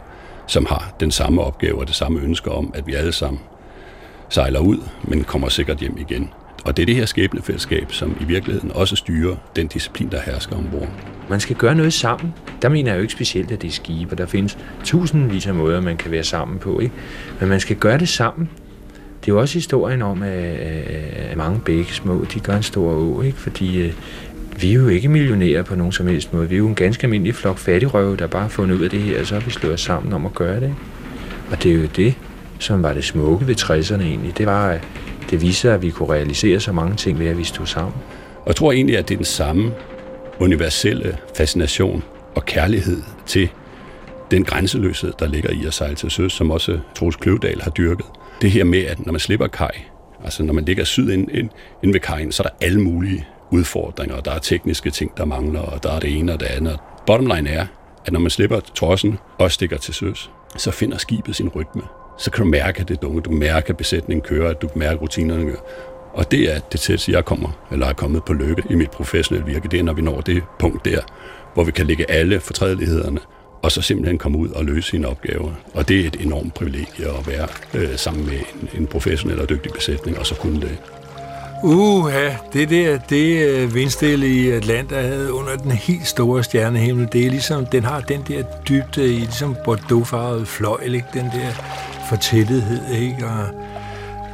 som 0.47 0.67
har 0.67 0.93
den 1.01 1.11
samme 1.11 1.43
opgave 1.43 1.79
og 1.79 1.87
det 1.87 1.95
samme 1.95 2.21
ønske 2.21 2.51
om, 2.51 2.73
at 2.75 2.87
vi 2.87 2.95
alle 2.95 3.13
sammen 3.13 3.41
sejler 4.31 4.61
ud, 4.61 4.79
men 5.05 5.25
kommer 5.25 5.49
sikkert 5.49 5.79
hjem 5.79 5.97
igen. 5.99 6.31
Og 6.65 6.77
det 6.77 6.83
er 6.83 6.87
det 6.87 6.95
her 6.95 7.07
skæbnefællesskab, 7.07 7.93
som 7.93 8.17
i 8.21 8.25
virkeligheden 8.25 8.73
også 8.75 8.97
styrer 8.97 9.37
den 9.57 9.67
disciplin, 9.67 10.09
der 10.11 10.21
hersker 10.21 10.57
ombord. 10.57 10.89
Man 11.31 11.41
skal 11.41 11.57
gøre 11.57 11.75
noget 11.75 11.93
sammen. 11.93 12.35
Der 12.63 12.69
mener 12.69 12.91
jeg 12.91 12.97
jo 12.97 13.03
ikke 13.03 13.13
specielt, 13.13 13.53
at 13.53 13.63
det 13.63 13.69
er 13.69 13.73
skibe. 13.73 14.17
Der 14.17 14.27
findes 14.27 14.59
tusindvis 14.85 15.47
af 15.47 15.55
måder, 15.55 15.81
man 15.81 15.97
kan 15.97 16.11
være 16.11 16.25
sammen 16.25 16.59
på. 16.59 16.81
Ikke? 16.81 16.95
Men 17.41 17.49
man 17.49 17.61
skal 17.61 17.77
gøre 17.77 17.99
det 17.99 18.09
sammen. 18.09 18.51
Det 19.21 19.31
er 19.31 19.35
jo 19.35 19.41
også 19.41 19.55
historien 19.55 20.03
om, 20.03 20.23
at 20.23 21.37
mange 21.37 21.61
bække 21.61 21.95
små, 21.95 22.25
de 22.35 22.41
gør 22.41 22.57
en 22.57 22.63
stor 22.63 22.93
å, 22.93 23.23
ikke? 23.23 23.39
fordi 23.39 23.83
øh, 23.83 23.93
vi 24.61 24.71
er 24.71 24.75
jo 24.75 24.89
ikke 24.89 25.09
millionærer 25.09 25.63
på 25.63 25.75
nogen 25.75 25.93
som 25.93 26.07
helst 26.07 26.33
måde. 26.35 26.49
Vi 26.49 26.55
er 26.55 26.59
jo 26.59 26.69
en 26.69 26.75
ganske 26.75 27.05
almindelig 27.05 27.35
flok 27.35 27.59
fattigrøve, 27.59 28.17
der 28.17 28.27
bare 28.27 28.43
har 28.43 28.49
fundet 28.49 28.77
ud 28.77 28.85
af 28.85 28.91
det 28.91 29.01
her, 29.01 29.21
og 29.21 29.27
så 29.27 29.35
har 29.35 29.43
vi 29.43 29.51
slået 29.51 29.75
os 29.75 29.81
sammen 29.81 30.13
om 30.13 30.27
at 30.27 30.35
gøre 30.35 30.61
det. 30.61 30.75
Og 31.51 31.63
det 31.63 31.73
er 31.73 31.77
jo 31.77 31.89
det, 31.97 32.15
som 32.61 32.83
var 32.83 32.93
det 32.93 33.05
smukke 33.05 33.47
ved 33.47 33.61
60'erne 33.61 34.03
egentlig. 34.03 34.39
Det 34.39 34.47
var, 34.47 34.71
at 34.71 34.89
det 35.31 35.43
viser, 35.43 35.75
at 35.75 35.83
vi 35.83 35.91
kunne 35.91 36.09
realisere 36.09 36.61
så 36.61 36.73
mange 36.73 36.97
ting 36.97 37.19
ved, 37.19 37.27
at 37.27 37.39
vi 37.39 37.45
stod 37.45 37.67
sammen. 37.67 37.95
Og 38.37 38.47
jeg 38.47 38.57
tror 38.57 38.73
egentlig, 38.73 38.99
at 38.99 39.09
det 39.09 39.15
er 39.15 39.19
den 39.19 39.25
samme 39.25 39.73
universelle 40.41 41.19
fascination 41.37 42.03
og 42.35 42.45
kærlighed 42.45 43.03
til 43.27 43.49
den 44.31 44.45
grænseløshed, 44.45 45.13
der 45.19 45.27
ligger 45.27 45.51
i 45.51 45.67
at 45.67 45.75
sejle 45.75 45.95
til 45.95 46.11
søs, 46.11 46.33
som 46.33 46.51
også 46.51 46.79
Troels 46.95 47.17
Kløvedal 47.17 47.61
har 47.63 47.71
dyrket. 47.71 48.07
Det 48.43 48.51
her 48.51 48.65
med, 48.65 48.85
at 48.85 49.07
når 49.07 49.13
man 49.13 49.21
slipper 49.21 49.47
kaj, 49.47 49.71
altså 50.25 50.43
når 50.43 50.53
man 50.53 50.65
ligger 50.65 50.85
syd 50.85 51.11
ind, 51.11 51.31
ind, 51.31 51.49
ind 51.83 51.93
ved 51.93 52.01
kajen, 52.01 52.33
så 52.33 52.43
er 52.43 52.47
der 52.47 52.67
alle 52.67 52.81
mulige 52.81 53.27
udfordringer, 53.51 54.17
og 54.17 54.25
der 54.25 54.31
er 54.31 54.39
tekniske 54.39 54.91
ting, 54.91 55.17
der 55.17 55.25
mangler, 55.25 55.61
og 55.61 55.83
der 55.83 55.93
er 55.93 56.01
det 56.01 56.19
ene 56.19 56.33
og 56.33 56.41
det 56.41 56.47
andet. 56.47 56.79
Bottom 57.07 57.27
line 57.27 57.51
er, 57.51 57.67
at 58.07 58.13
når 58.13 58.21
man 58.21 58.31
slipper 58.31 58.61
trossen 58.61 59.19
og 59.39 59.53
stikker 59.53 59.77
til 59.77 59.95
søs, 59.95 60.31
så 60.57 60.71
finder 60.71 60.99
skibet 60.99 61.37
sin 61.37 61.49
rytme. 61.49 61.83
Så 62.21 62.31
kan 62.31 62.45
du 62.45 62.51
mærke, 62.51 62.81
at 62.81 62.89
det 62.89 62.97
er 62.97 63.01
dumme. 63.01 63.21
Du 63.21 63.31
mærker, 63.31 63.71
at 63.71 63.77
besætningen 63.77 64.23
kører, 64.23 64.51
at 64.51 64.63
du 64.63 64.69
mærker, 64.75 64.97
at 64.97 65.03
rutinerne 65.03 65.45
kører. 65.45 65.61
Og 66.13 66.31
det 66.31 66.55
er 66.55 66.59
det 66.59 66.81
tætteste, 66.81 67.13
jeg 67.13 67.25
kommer, 67.25 67.67
eller 67.73 67.87
er 67.87 67.93
kommet 67.93 68.25
på 68.25 68.33
lykke 68.33 68.63
i 68.71 68.75
mit 68.75 68.91
professionelle 68.91 69.53
virke. 69.53 69.69
Det 69.69 69.79
er, 69.79 69.83
når 69.83 69.93
vi 69.93 70.03
når 70.03 70.21
det 70.21 70.43
punkt 70.59 70.85
der, 70.85 71.01
hvor 71.55 71.65
vi 71.65 71.71
kan 71.71 71.87
lægge 71.87 72.11
alle 72.11 72.41
fortrædelighederne, 72.41 73.21
og 73.63 73.73
så 73.73 73.83
simpelthen 73.83 74.19
komme 74.19 74.39
ud 74.39 74.49
og 74.49 74.65
løse 74.65 74.91
sine 74.91 75.09
opgaver. 75.09 75.53
Og 75.75 75.89
det 75.89 76.01
er 76.01 76.07
et 76.07 76.17
enormt 76.21 76.55
privilegie 76.55 77.07
at 77.07 77.27
være 77.27 77.49
øh, 77.75 77.97
sammen 77.97 78.27
med 78.27 78.35
en, 78.35 78.81
en 78.81 78.87
professionel 78.87 79.41
og 79.41 79.49
dygtig 79.49 79.73
besætning, 79.73 80.19
og 80.19 80.27
så 80.27 80.35
kunne 80.35 80.61
det. 80.61 80.79
Uha, 81.65 82.31
det 82.53 82.71
der, 82.71 82.99
det 82.99 83.49
øh, 83.49 83.75
vindstille 83.75 84.29
i 84.29 84.51
Atlanta 84.51 85.01
havde 85.01 85.33
under 85.33 85.57
den 85.57 85.71
helt 85.71 86.07
store 86.07 86.45
stjernehimmel, 86.45 87.09
det 87.13 87.27
er 87.27 87.31
ligesom, 87.31 87.67
den 87.67 87.85
har 87.85 88.01
den 88.01 88.25
der 88.29 88.43
dybde 88.69 89.15
i, 89.15 89.19
ligesom 89.19 89.57
bordeauxfarvet 89.65 90.49
fløjl, 90.49 90.95
ikke? 90.95 91.07
Den 91.15 91.25
der 91.25 91.53
fortællighed, 92.11 92.87
ikke? 92.87 93.27
Og, 93.27 93.47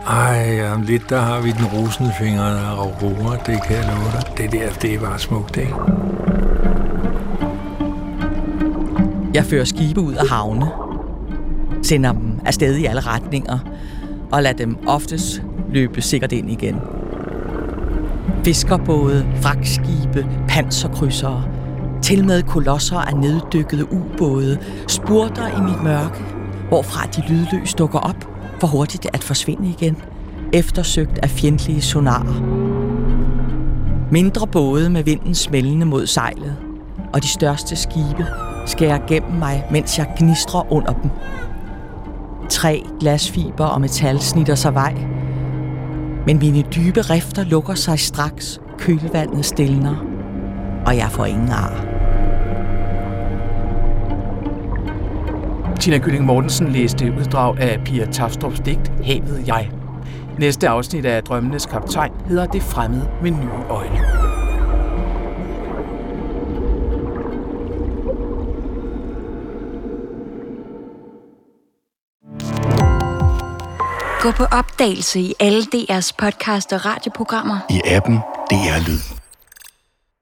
ej, 0.06 0.70
om 0.74 0.82
lidt, 0.82 1.10
der 1.10 1.20
har 1.20 1.40
vi 1.40 1.50
den 1.50 1.66
rosende 1.66 2.12
fingre 2.20 2.44
og 2.44 2.78
Aurora, 2.78 3.36
det 3.46 3.62
kan 3.62 3.76
jeg 3.76 3.84
love 3.84 4.10
dig. 4.12 4.38
Det 4.38 4.52
der, 4.52 4.70
det 4.82 4.94
er 4.94 5.00
bare 5.00 5.18
smukt, 5.18 5.56
ikke? 5.56 5.74
Jeg 9.34 9.44
fører 9.44 9.64
skibe 9.64 10.00
ud 10.00 10.14
af 10.14 10.28
havne, 10.28 10.66
sender 11.82 12.12
dem 12.12 12.40
afsted 12.46 12.76
i 12.76 12.84
alle 12.84 13.00
retninger, 13.00 13.58
og 14.32 14.42
lader 14.42 14.56
dem 14.56 14.78
oftest 14.86 15.42
løbe 15.72 16.02
sikkert 16.02 16.32
ind 16.32 16.50
igen. 16.50 16.76
Fiskerbåde, 18.44 19.26
fragtskibe, 19.40 20.26
panserkrydsere, 20.48 21.44
til 22.02 22.24
med 22.24 22.42
kolosser 22.42 22.98
af 22.98 23.16
neddykkede 23.16 23.92
ubåde, 23.92 24.58
spurter 24.88 25.48
i 25.58 25.60
mit 25.60 25.82
mørke, 25.82 26.35
hvorfra 26.68 27.06
de 27.06 27.22
lydløst 27.28 27.78
dukker 27.78 27.98
op, 27.98 28.28
for 28.60 28.66
hurtigt 28.66 29.06
at 29.12 29.24
forsvinde 29.24 29.68
igen, 29.68 29.96
eftersøgt 30.52 31.18
af 31.18 31.30
fjendtlige 31.30 31.82
sonarer. 31.82 32.42
Mindre 34.10 34.46
både 34.46 34.90
med 34.90 35.02
vinden 35.02 35.34
smældende 35.34 35.86
mod 35.86 36.06
sejlet, 36.06 36.56
og 37.12 37.22
de 37.22 37.28
største 37.28 37.76
skibe 37.76 38.26
skærer 38.66 39.06
gennem 39.06 39.32
mig, 39.32 39.64
mens 39.70 39.98
jeg 39.98 40.06
gnistrer 40.18 40.72
under 40.72 40.92
dem. 40.92 41.10
Tre 42.48 42.82
glasfiber 43.00 43.64
og 43.64 43.80
metal 43.80 44.20
snitter 44.20 44.54
sig 44.54 44.74
vej, 44.74 44.94
men 46.26 46.38
mine 46.38 46.62
dybe 46.62 47.00
rifter 47.00 47.44
lukker 47.44 47.74
sig 47.74 47.98
straks, 47.98 48.60
kølvandet 48.78 49.44
stilner, 49.44 49.96
og 50.86 50.96
jeg 50.96 51.10
får 51.10 51.24
ingen 51.24 51.48
ar. 51.48 51.85
Tina 55.86 55.98
Kylling 55.98 56.24
Mortensen 56.24 56.68
læste 56.68 57.14
uddrag 57.18 57.58
af 57.58 57.80
Pia 57.84 58.04
Tafstrup's 58.04 58.62
digt 58.62 58.92
Havet 59.04 59.44
Jeg. 59.46 59.70
Næste 60.38 60.68
afsnit 60.68 61.06
af 61.06 61.22
Drømmenes 61.22 61.66
Kaptajn 61.66 62.12
hedder 62.28 62.46
Det 62.46 62.62
fremmede 62.62 63.10
med 63.22 63.30
nye 63.30 63.48
øjne. 63.70 63.98
Gå 74.20 74.30
på 74.30 74.44
opdagelse 74.44 75.20
i 75.20 75.34
alle 75.40 75.62
DR's 75.62 76.10
podcast 76.18 76.72
og 76.72 76.86
radioprogrammer. 76.86 77.58
I 77.70 77.80
appen 77.84 78.16
DR 78.50 78.88
Lyd. 78.88 79.15